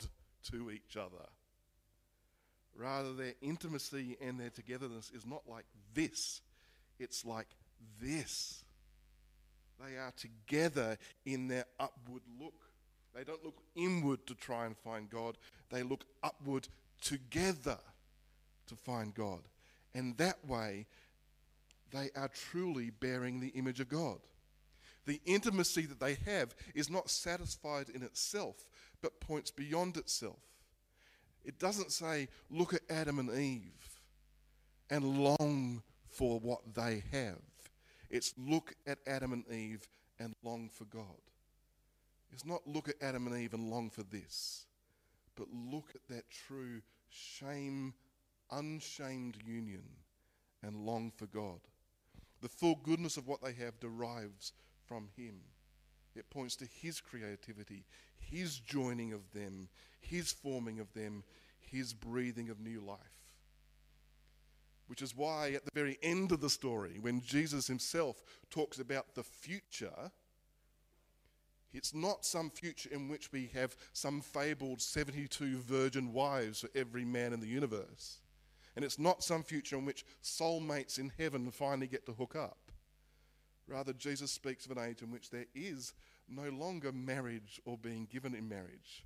to 0.50 0.70
each 0.70 0.96
other. 0.96 1.26
Rather, 2.74 3.12
their 3.12 3.34
intimacy 3.42 4.16
and 4.22 4.40
their 4.40 4.48
togetherness 4.48 5.10
is 5.14 5.26
not 5.26 5.42
like 5.46 5.66
this, 5.92 6.40
it's 6.98 7.26
like 7.26 7.48
this. 8.00 8.64
They 9.84 9.98
are 9.98 10.12
together 10.16 10.96
in 11.26 11.48
their 11.48 11.64
upward 11.80 12.22
look. 12.40 12.54
They 13.14 13.24
don't 13.24 13.44
look 13.44 13.60
inward 13.74 14.26
to 14.28 14.34
try 14.34 14.64
and 14.64 14.76
find 14.78 15.10
God, 15.10 15.36
they 15.70 15.82
look 15.82 16.04
upward 16.22 16.68
together 17.02 17.78
to 18.68 18.76
find 18.76 19.12
God. 19.12 19.40
And 19.94 20.16
that 20.16 20.46
way, 20.46 20.86
they 21.90 22.10
are 22.16 22.28
truly 22.28 22.90
bearing 22.90 23.40
the 23.40 23.48
image 23.48 23.80
of 23.80 23.88
God. 23.88 24.20
The 25.06 25.20
intimacy 25.24 25.86
that 25.86 26.00
they 26.00 26.16
have 26.26 26.54
is 26.74 26.88
not 26.90 27.10
satisfied 27.10 27.88
in 27.88 28.02
itself, 28.02 28.68
but 29.00 29.20
points 29.20 29.50
beyond 29.50 29.96
itself. 29.96 30.38
It 31.44 31.58
doesn't 31.58 31.90
say, 31.90 32.28
look 32.50 32.72
at 32.72 32.82
Adam 32.88 33.18
and 33.18 33.30
Eve 33.30 34.00
and 34.90 35.18
long 35.18 35.82
for 36.08 36.38
what 36.38 36.74
they 36.74 37.02
have. 37.10 37.40
It's 38.10 38.34
look 38.36 38.74
at 38.86 38.98
Adam 39.06 39.32
and 39.32 39.44
Eve 39.50 39.88
and 40.20 40.34
long 40.44 40.68
for 40.68 40.84
God. 40.84 41.04
It's 42.32 42.44
not 42.44 42.66
look 42.66 42.88
at 42.88 43.02
Adam 43.02 43.26
and 43.26 43.36
Eve 43.36 43.54
and 43.54 43.70
long 43.70 43.90
for 43.90 44.02
this, 44.04 44.66
but 45.34 45.48
look 45.52 45.90
at 45.94 46.06
that 46.08 46.30
true 46.30 46.80
shame, 47.08 47.94
unshamed 48.50 49.36
union 49.44 49.84
and 50.62 50.86
long 50.86 51.10
for 51.16 51.26
God. 51.26 51.60
The 52.40 52.48
full 52.48 52.76
goodness 52.82 53.16
of 53.16 53.26
what 53.26 53.42
they 53.42 53.52
have 53.54 53.80
derives 53.80 54.52
from 54.86 55.08
Him. 55.16 55.40
It 56.14 56.30
points 56.30 56.56
to 56.56 56.66
His 56.66 57.00
creativity, 57.00 57.84
His 58.18 58.58
joining 58.58 59.12
of 59.12 59.32
them, 59.32 59.68
His 60.00 60.32
forming 60.32 60.80
of 60.80 60.92
them, 60.92 61.24
His 61.58 61.92
breathing 61.92 62.50
of 62.50 62.60
new 62.60 62.80
life. 62.80 62.98
Which 64.88 65.02
is 65.02 65.16
why, 65.16 65.52
at 65.52 65.64
the 65.64 65.70
very 65.74 65.98
end 66.02 66.32
of 66.32 66.40
the 66.40 66.50
story, 66.50 66.98
when 67.00 67.22
Jesus 67.22 67.66
Himself 67.66 68.22
talks 68.50 68.78
about 68.78 69.14
the 69.14 69.22
future, 69.22 70.10
it's 71.72 71.94
not 71.94 72.26
some 72.26 72.50
future 72.50 72.90
in 72.92 73.08
which 73.08 73.32
we 73.32 73.50
have 73.54 73.76
some 73.94 74.20
fabled 74.20 74.82
72 74.82 75.58
virgin 75.58 76.12
wives 76.12 76.60
for 76.60 76.68
every 76.74 77.04
man 77.04 77.32
in 77.32 77.40
the 77.40 77.46
universe. 77.46 78.18
And 78.76 78.84
it's 78.84 78.98
not 78.98 79.24
some 79.24 79.42
future 79.42 79.76
in 79.76 79.84
which 79.84 80.04
soulmates 80.22 80.98
in 80.98 81.12
heaven 81.18 81.50
finally 81.50 81.86
get 81.86 82.06
to 82.06 82.12
hook 82.12 82.36
up. 82.36 82.58
Rather, 83.68 83.92
Jesus 83.92 84.30
speaks 84.30 84.66
of 84.66 84.72
an 84.72 84.84
age 84.84 85.02
in 85.02 85.10
which 85.10 85.30
there 85.30 85.46
is 85.54 85.94
no 86.28 86.48
longer 86.50 86.92
marriage 86.92 87.60
or 87.64 87.78
being 87.78 88.06
given 88.10 88.34
in 88.34 88.48
marriage. 88.48 89.04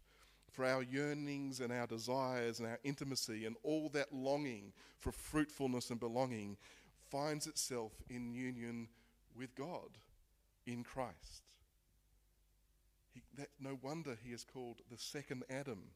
For 0.50 0.64
our 0.64 0.82
yearnings 0.82 1.60
and 1.60 1.72
our 1.72 1.86
desires 1.86 2.58
and 2.58 2.68
our 2.68 2.78
intimacy 2.82 3.44
and 3.44 3.56
all 3.62 3.90
that 3.90 4.12
longing 4.12 4.72
for 4.98 5.12
fruitfulness 5.12 5.90
and 5.90 6.00
belonging 6.00 6.56
finds 7.10 7.46
itself 7.46 7.92
in 8.08 8.32
union 8.32 8.88
with 9.36 9.54
God 9.54 9.98
in 10.66 10.82
Christ. 10.82 11.42
He, 13.12 13.22
that, 13.36 13.48
no 13.60 13.78
wonder 13.82 14.16
he 14.22 14.32
is 14.32 14.44
called 14.44 14.80
the 14.90 14.98
second 14.98 15.44
Adam, 15.50 15.90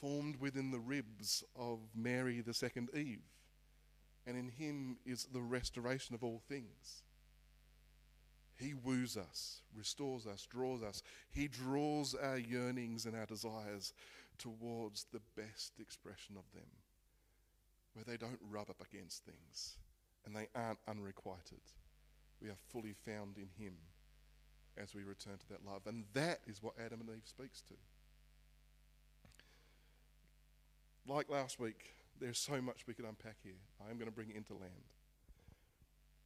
formed 0.00 0.36
within 0.36 0.70
the 0.70 0.78
ribs 0.78 1.44
of 1.54 1.80
Mary, 1.94 2.40
the 2.40 2.54
second 2.54 2.88
Eve. 2.94 3.22
And 4.26 4.36
in 4.36 4.48
him 4.48 4.96
is 5.04 5.26
the 5.32 5.42
restoration 5.42 6.14
of 6.14 6.24
all 6.24 6.42
things. 6.48 7.02
He 8.56 8.72
woos 8.72 9.16
us, 9.16 9.60
restores 9.76 10.26
us, 10.26 10.46
draws 10.46 10.82
us. 10.82 11.02
He 11.30 11.46
draws 11.46 12.14
our 12.14 12.38
yearnings 12.38 13.04
and 13.04 13.14
our 13.14 13.26
desires 13.26 13.92
towards 14.38 15.06
the 15.12 15.20
best 15.36 15.74
expression 15.78 16.36
of 16.36 16.50
them, 16.54 16.68
where 17.92 18.04
they 18.04 18.16
don't 18.16 18.40
rub 18.50 18.70
up 18.70 18.80
against 18.80 19.24
things 19.24 19.76
and 20.24 20.34
they 20.34 20.48
aren't 20.54 20.78
unrequited. 20.88 21.60
We 22.40 22.48
are 22.48 22.56
fully 22.70 22.94
found 23.04 23.36
in 23.36 23.48
Him 23.62 23.74
as 24.76 24.94
we 24.94 25.04
return 25.04 25.38
to 25.38 25.48
that 25.50 25.64
love. 25.64 25.82
And 25.86 26.04
that 26.12 26.40
is 26.46 26.62
what 26.62 26.74
Adam 26.84 27.00
and 27.00 27.10
Eve 27.10 27.22
speaks 27.24 27.62
to. 27.62 27.74
Like 31.06 31.30
last 31.30 31.60
week, 31.60 31.94
there's 32.20 32.38
so 32.38 32.60
much 32.60 32.86
we 32.86 32.94
could 32.94 33.04
unpack 33.04 33.36
here. 33.42 33.60
I 33.86 33.90
am 33.90 33.96
going 33.96 34.08
to 34.08 34.14
bring 34.14 34.30
it 34.30 34.36
into 34.36 34.54
land. 34.54 34.72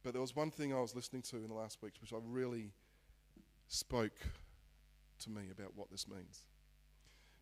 But 0.03 0.13
there 0.13 0.21
was 0.21 0.35
one 0.35 0.51
thing 0.51 0.73
I 0.73 0.79
was 0.79 0.95
listening 0.95 1.21
to 1.23 1.37
in 1.37 1.47
the 1.47 1.53
last 1.53 1.81
weeks 1.81 2.01
which 2.01 2.13
I 2.13 2.17
really 2.23 2.71
spoke 3.67 4.17
to 5.19 5.29
me 5.29 5.43
about 5.51 5.75
what 5.75 5.91
this 5.91 6.07
means. 6.07 6.45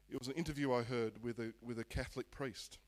It 0.10 0.20
was 0.20 0.28
an 0.28 0.34
interview 0.34 0.74
I 0.74 0.84
heard 0.84 1.24
with 1.24 1.40
a, 1.40 1.54
with 1.62 1.80
a 1.80 1.84
Catholic 1.84 2.32
priest, 2.32 2.80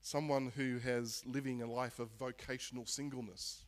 someone 0.00 0.52
who 0.56 0.78
has 0.78 1.22
living 1.26 1.60
a 1.60 1.70
life 1.70 1.98
of 1.98 2.10
vocational 2.18 2.86
singleness. 2.86 3.64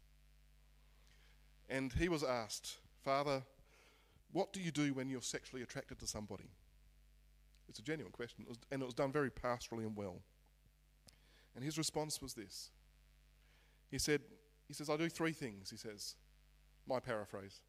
And 1.68 1.92
he 1.92 2.09
was 2.09 2.22
asked, 2.22 2.79
Father, 3.05 3.42
what 4.33 4.53
do 4.53 4.61
you 4.61 4.70
do 4.70 4.94
when 4.94 5.09
you're 5.09 5.22
sexually 5.22 5.62
attracted 5.62 5.99
to 5.99 6.07
somebody? 6.07 6.51
It's 7.68 7.79
a 7.79 7.83
genuine 7.83 8.12
question, 8.12 8.44
it 8.46 8.49
was, 8.49 8.59
and 8.70 8.81
it 8.81 8.85
was 8.85 8.94
done 8.94 9.12
very 9.12 9.31
pastorally 9.31 9.85
and 9.85 9.96
well. 9.96 10.22
And 11.55 11.64
his 11.64 11.77
response 11.77 12.22
was 12.22 12.35
this 12.35 12.70
He 13.90 13.99
said, 13.99 14.20
he 14.68 14.74
says, 14.74 14.90
I 14.90 14.96
do 14.96 15.09
three 15.09 15.33
things, 15.33 15.70
he 15.70 15.76
says. 15.76 16.14
My 16.88 17.00
paraphrase. 17.00 17.61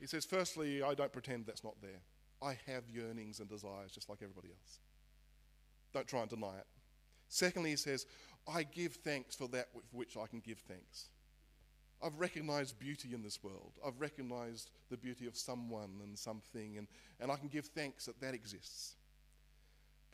He 0.00 0.06
says, 0.06 0.24
firstly, 0.24 0.82
I 0.82 0.94
don't 0.94 1.12
pretend 1.12 1.46
that's 1.46 1.64
not 1.64 1.80
there. 1.80 2.00
I 2.42 2.58
have 2.66 2.88
yearnings 2.90 3.40
and 3.40 3.48
desires 3.48 3.92
just 3.92 4.08
like 4.08 4.18
everybody 4.22 4.48
else. 4.48 4.80
Don't 5.92 6.06
try 6.06 6.20
and 6.20 6.28
deny 6.28 6.56
it. 6.58 6.66
Secondly, 7.28 7.70
he 7.70 7.76
says, 7.76 8.06
I 8.52 8.64
give 8.64 8.94
thanks 8.96 9.34
for 9.34 9.48
that 9.48 9.68
with 9.74 9.86
which 9.92 10.16
I 10.16 10.26
can 10.26 10.40
give 10.40 10.58
thanks. 10.58 11.08
I've 12.02 12.18
recognized 12.18 12.78
beauty 12.78 13.14
in 13.14 13.22
this 13.22 13.42
world. 13.42 13.72
I've 13.84 13.98
recognized 14.00 14.70
the 14.90 14.96
beauty 14.96 15.26
of 15.26 15.36
someone 15.36 16.00
and 16.02 16.18
something, 16.18 16.76
and, 16.76 16.86
and 17.18 17.30
I 17.30 17.36
can 17.36 17.48
give 17.48 17.66
thanks 17.66 18.06
that 18.06 18.20
that 18.20 18.34
exists. 18.34 18.96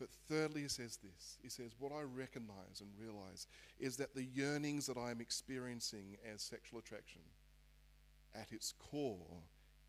But 0.00 0.08
thirdly, 0.30 0.62
he 0.62 0.68
says 0.68 0.96
this 0.96 1.38
He 1.42 1.50
says, 1.50 1.72
What 1.78 1.92
I 1.92 2.00
recognize 2.02 2.80
and 2.80 2.88
realize 2.98 3.46
is 3.78 3.98
that 3.98 4.14
the 4.14 4.24
yearnings 4.24 4.86
that 4.86 4.96
I 4.96 5.10
am 5.10 5.20
experiencing 5.20 6.16
as 6.34 6.42
sexual 6.42 6.78
attraction, 6.80 7.20
at 8.34 8.50
its 8.50 8.72
core, 8.90 9.42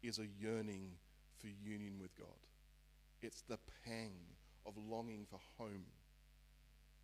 is 0.03 0.19
a 0.19 0.27
yearning 0.37 0.91
for 1.39 1.47
union 1.47 1.93
with 1.99 2.13
God. 2.17 2.27
It's 3.21 3.41
the 3.43 3.59
pang 3.85 4.11
of 4.65 4.73
longing 4.77 5.25
for 5.29 5.39
home. 5.57 5.85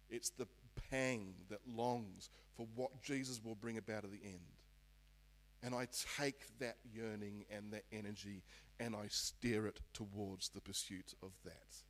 It's 0.09 0.31
the 0.31 0.47
pang 0.89 1.33
that 1.49 1.61
longs 1.65 2.29
for 2.55 2.67
what 2.75 3.01
Jesus 3.01 3.41
will 3.43 3.55
bring 3.55 3.77
about 3.77 4.03
at 4.03 4.11
the 4.11 4.23
end. 4.23 4.39
And 5.63 5.73
I 5.73 5.87
take 6.17 6.41
that 6.59 6.77
yearning 6.93 7.45
and 7.49 7.71
that 7.71 7.85
energy 7.91 8.43
and 8.79 8.95
I 8.95 9.07
steer 9.07 9.65
it 9.65 9.79
towards 9.93 10.49
the 10.49 10.61
pursuit 10.61 11.13
of 11.23 11.31
that 11.45 11.86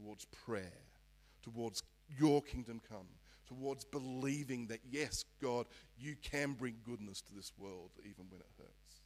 towards 0.00 0.24
prayer, 0.26 0.84
towards 1.42 1.82
your 2.18 2.42
kingdom 2.42 2.80
come, 2.88 3.06
towards 3.46 3.84
believing 3.84 4.66
that, 4.68 4.80
yes, 4.90 5.24
God, 5.42 5.66
you 5.98 6.16
can 6.22 6.52
bring 6.52 6.76
goodness 6.84 7.20
to 7.22 7.34
this 7.34 7.52
world 7.58 7.90
even 8.00 8.26
when 8.28 8.40
it 8.40 8.48
hurts. 8.58 9.02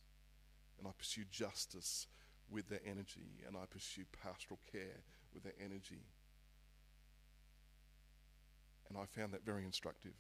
And 0.79 0.87
I 0.87 0.91
pursue 0.97 1.25
justice 1.31 2.07
with 2.51 2.69
that 2.69 2.83
energy, 2.87 3.43
and 3.47 3.57
I 3.57 3.65
pursue 3.71 4.05
pastoral 4.23 4.61
care 4.71 5.03
with 5.33 5.45
that 5.45 5.57
energy. 5.63 6.05
And 8.89 8.99
I 8.99 9.07
found 9.07 9.33
that 9.33 9.45
very 9.45 9.65
instructive. 9.65 10.13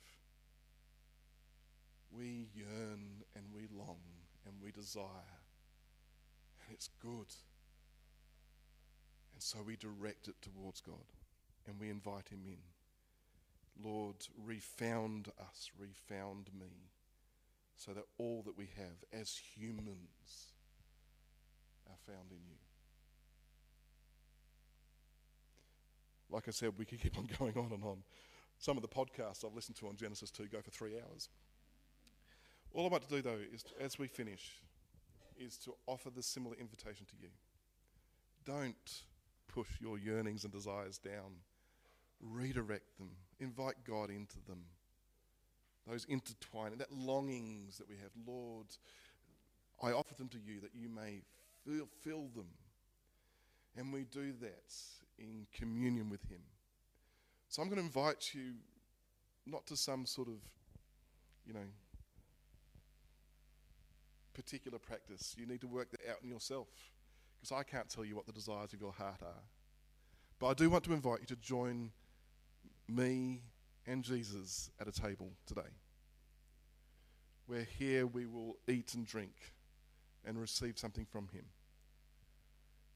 We 2.10 2.48
yearn 2.54 3.24
and 3.36 3.44
we 3.54 3.62
long 3.76 3.98
and 4.46 4.54
we 4.62 4.70
desire, 4.70 5.04
and 6.64 6.72
it's 6.72 6.88
good. 7.00 7.26
And 9.34 9.42
so 9.42 9.58
we 9.66 9.76
direct 9.76 10.28
it 10.28 10.36
towards 10.40 10.80
God 10.80 11.04
and 11.66 11.78
we 11.78 11.90
invite 11.90 12.28
Him 12.28 12.42
in. 12.46 12.58
Lord, 13.82 14.16
refound 14.42 15.28
us, 15.40 15.70
refound 15.78 16.50
me, 16.58 16.90
so 17.76 17.92
that 17.92 18.04
all 18.18 18.42
that 18.46 18.56
we 18.56 18.68
have 18.76 19.04
as 19.12 19.36
humans 19.56 20.52
are 21.88 21.96
found 22.06 22.30
in 22.30 22.38
you. 22.48 22.56
Like 26.30 26.48
I 26.48 26.52
said, 26.52 26.72
we 26.78 26.84
could 26.84 27.00
keep 27.00 27.18
on 27.18 27.28
going 27.38 27.56
on 27.56 27.72
and 27.72 27.82
on. 27.84 28.04
Some 28.58 28.76
of 28.76 28.82
the 28.82 28.88
podcasts 28.88 29.44
I've 29.44 29.54
listened 29.54 29.76
to 29.78 29.88
on 29.88 29.96
Genesis 29.96 30.30
2 30.30 30.46
go 30.46 30.60
for 30.62 30.70
three 30.70 30.94
hours. 30.94 31.28
All 32.72 32.86
I 32.86 32.88
want 32.88 33.08
to 33.08 33.08
do, 33.08 33.22
though, 33.22 33.38
is 33.52 33.64
to, 33.64 33.70
as 33.80 33.98
we 33.98 34.06
finish, 34.06 34.60
is 35.38 35.56
to 35.58 35.74
offer 35.86 36.10
the 36.10 36.22
similar 36.22 36.56
invitation 36.56 37.06
to 37.06 37.14
you. 37.20 37.28
Don't 38.44 39.02
push 39.54 39.68
your 39.80 39.98
yearnings 39.98 40.44
and 40.44 40.52
desires 40.52 40.98
down. 40.98 41.38
Redirect 42.20 42.98
them. 42.98 43.10
Invite 43.38 43.76
God 43.86 44.10
into 44.10 44.36
them. 44.48 44.64
Those 45.86 46.06
intertwining, 46.08 46.78
that 46.78 46.92
longings 46.92 47.78
that 47.78 47.88
we 47.88 47.96
have, 47.96 48.10
Lord, 48.26 48.66
I 49.82 49.92
offer 49.92 50.14
them 50.14 50.28
to 50.28 50.38
you 50.38 50.60
that 50.60 50.70
you 50.74 50.88
may 50.88 51.22
fill, 52.02 52.28
them. 52.34 52.46
And 53.76 53.92
we 53.92 54.04
do 54.04 54.32
that 54.40 54.74
in 55.18 55.46
communion 55.52 56.08
with 56.08 56.22
Him. 56.30 56.40
So 57.48 57.60
I'm 57.60 57.68
going 57.68 57.80
to 57.80 57.84
invite 57.84 58.30
you 58.34 58.54
not 59.46 59.66
to 59.66 59.76
some 59.76 60.06
sort 60.06 60.28
of, 60.28 60.36
you 61.46 61.52
know, 61.52 61.66
particular 64.32 64.78
practice. 64.78 65.34
You 65.38 65.46
need 65.46 65.60
to 65.60 65.66
work 65.66 65.90
that 65.90 66.00
out 66.10 66.18
in 66.22 66.30
yourself 66.30 66.68
because 67.44 67.58
I 67.58 67.62
can't 67.62 67.88
tell 67.90 68.04
you 68.04 68.16
what 68.16 68.26
the 68.26 68.32
desires 68.32 68.72
of 68.72 68.80
your 68.80 68.92
heart 68.92 69.20
are. 69.22 69.42
But 70.38 70.46
I 70.46 70.54
do 70.54 70.70
want 70.70 70.84
to 70.84 70.94
invite 70.94 71.20
you 71.20 71.26
to 71.26 71.36
join 71.36 71.90
me 72.88 73.42
and 73.86 74.02
Jesus 74.02 74.70
at 74.80 74.88
a 74.88 74.92
table 74.92 75.30
today. 75.46 75.60
Where 77.46 77.66
here 77.78 78.06
we 78.06 78.24
will 78.24 78.56
eat 78.66 78.94
and 78.94 79.06
drink 79.06 79.34
and 80.24 80.40
receive 80.40 80.78
something 80.78 81.04
from 81.04 81.28
Him. 81.28 81.44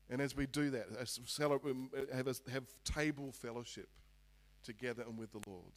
And 0.09 0.23
as 0.23 0.35
we 0.35 0.47
do 0.47 0.71
that, 0.71 0.87
as 0.99 1.21
um, 1.43 1.91
have, 2.15 2.27
a, 2.27 2.35
have 2.51 2.65
table 2.85 3.33
fellowship 3.33 3.91
together 4.65 5.05
and 5.07 5.19
with 5.19 5.33
the 5.33 5.41
Lord, 5.47 5.75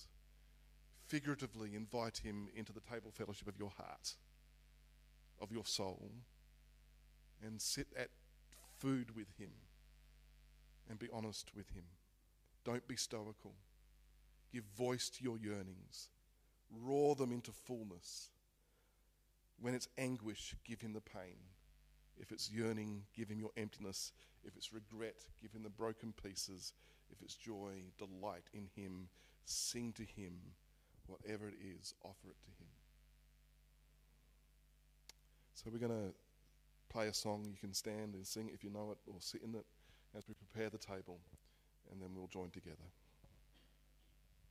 figuratively 1.08 1.76
invite 1.76 2.20
Him 2.20 2.48
into 2.56 2.72
the 2.72 2.80
table 2.80 3.12
fellowship 3.12 3.50
of 3.50 3.58
your 3.60 3.72
heart, 3.72 4.16
of 5.42 5.52
your 5.52 5.66
soul, 5.66 6.10
and 7.44 7.62
sit 7.62 7.88
at 7.98 8.08
food 8.82 9.15
with 9.15 9.28
Him 9.38 9.52
and 10.89 10.98
be 10.98 11.08
honest 11.13 11.52
with 11.56 11.70
Him. 11.70 11.84
Don't 12.65 12.88
be 12.88 12.96
stoical. 12.96 13.54
Give 14.52 14.63
voice 14.78 15.10
to 15.10 15.24
your 15.24 15.38
yearnings, 15.38 16.10
roar 16.70 17.15
them 17.15 17.32
into 17.32 17.52
fullness. 17.52 18.30
When 19.60 19.74
it's 19.74 19.88
anguish, 19.98 20.56
give 20.65 20.82
Him 20.82 20.94
the 20.94 21.02
pain. 21.02 21.38
If 22.17 22.32
it's 22.32 22.52
yearning, 22.52 23.04
give 23.15 23.30
Him 23.30 23.39
your 23.39 23.52
emptiness. 23.56 24.12
If 24.44 24.56
it's 24.58 24.74
regret, 24.74 25.26
give 25.41 25.54
Him 25.54 25.63
the 25.63 25.70
broken 25.70 26.13
pieces. 26.22 26.74
If 27.12 27.22
it's 27.22 27.36
joy, 27.36 27.84
delight 27.98 28.50
in 28.54 28.67
Him. 28.76 29.08
Sing 29.46 29.94
to 29.94 30.04
Him. 30.04 30.34
Whatever 31.06 31.48
it 31.48 31.56
is, 31.62 31.94
offer 32.04 32.30
it 32.30 32.41
to 32.44 32.50
Him. 32.50 32.70
So 35.54 35.70
we're 35.72 35.80
going 35.80 35.91
to 35.91 36.13
play 36.92 37.08
a 37.08 37.14
song. 37.14 37.46
You 37.46 37.58
can 37.60 37.74
stand 37.74 38.14
and 38.16 38.26
sing 38.26 38.50
if 38.54 38.64
you 38.64 38.70
know 38.70 38.92
it, 38.92 38.98
or 39.08 39.16
sit 39.20 39.42
in 39.44 39.56
it 39.56 39.66
as 40.18 40.28
we 40.28 40.34
prepare 40.34 40.70
the 40.70 40.78
table, 40.78 41.20
and 41.92 42.02
then 42.02 42.10
we'll 42.16 42.28
join 42.28 42.50
together. 42.50 42.90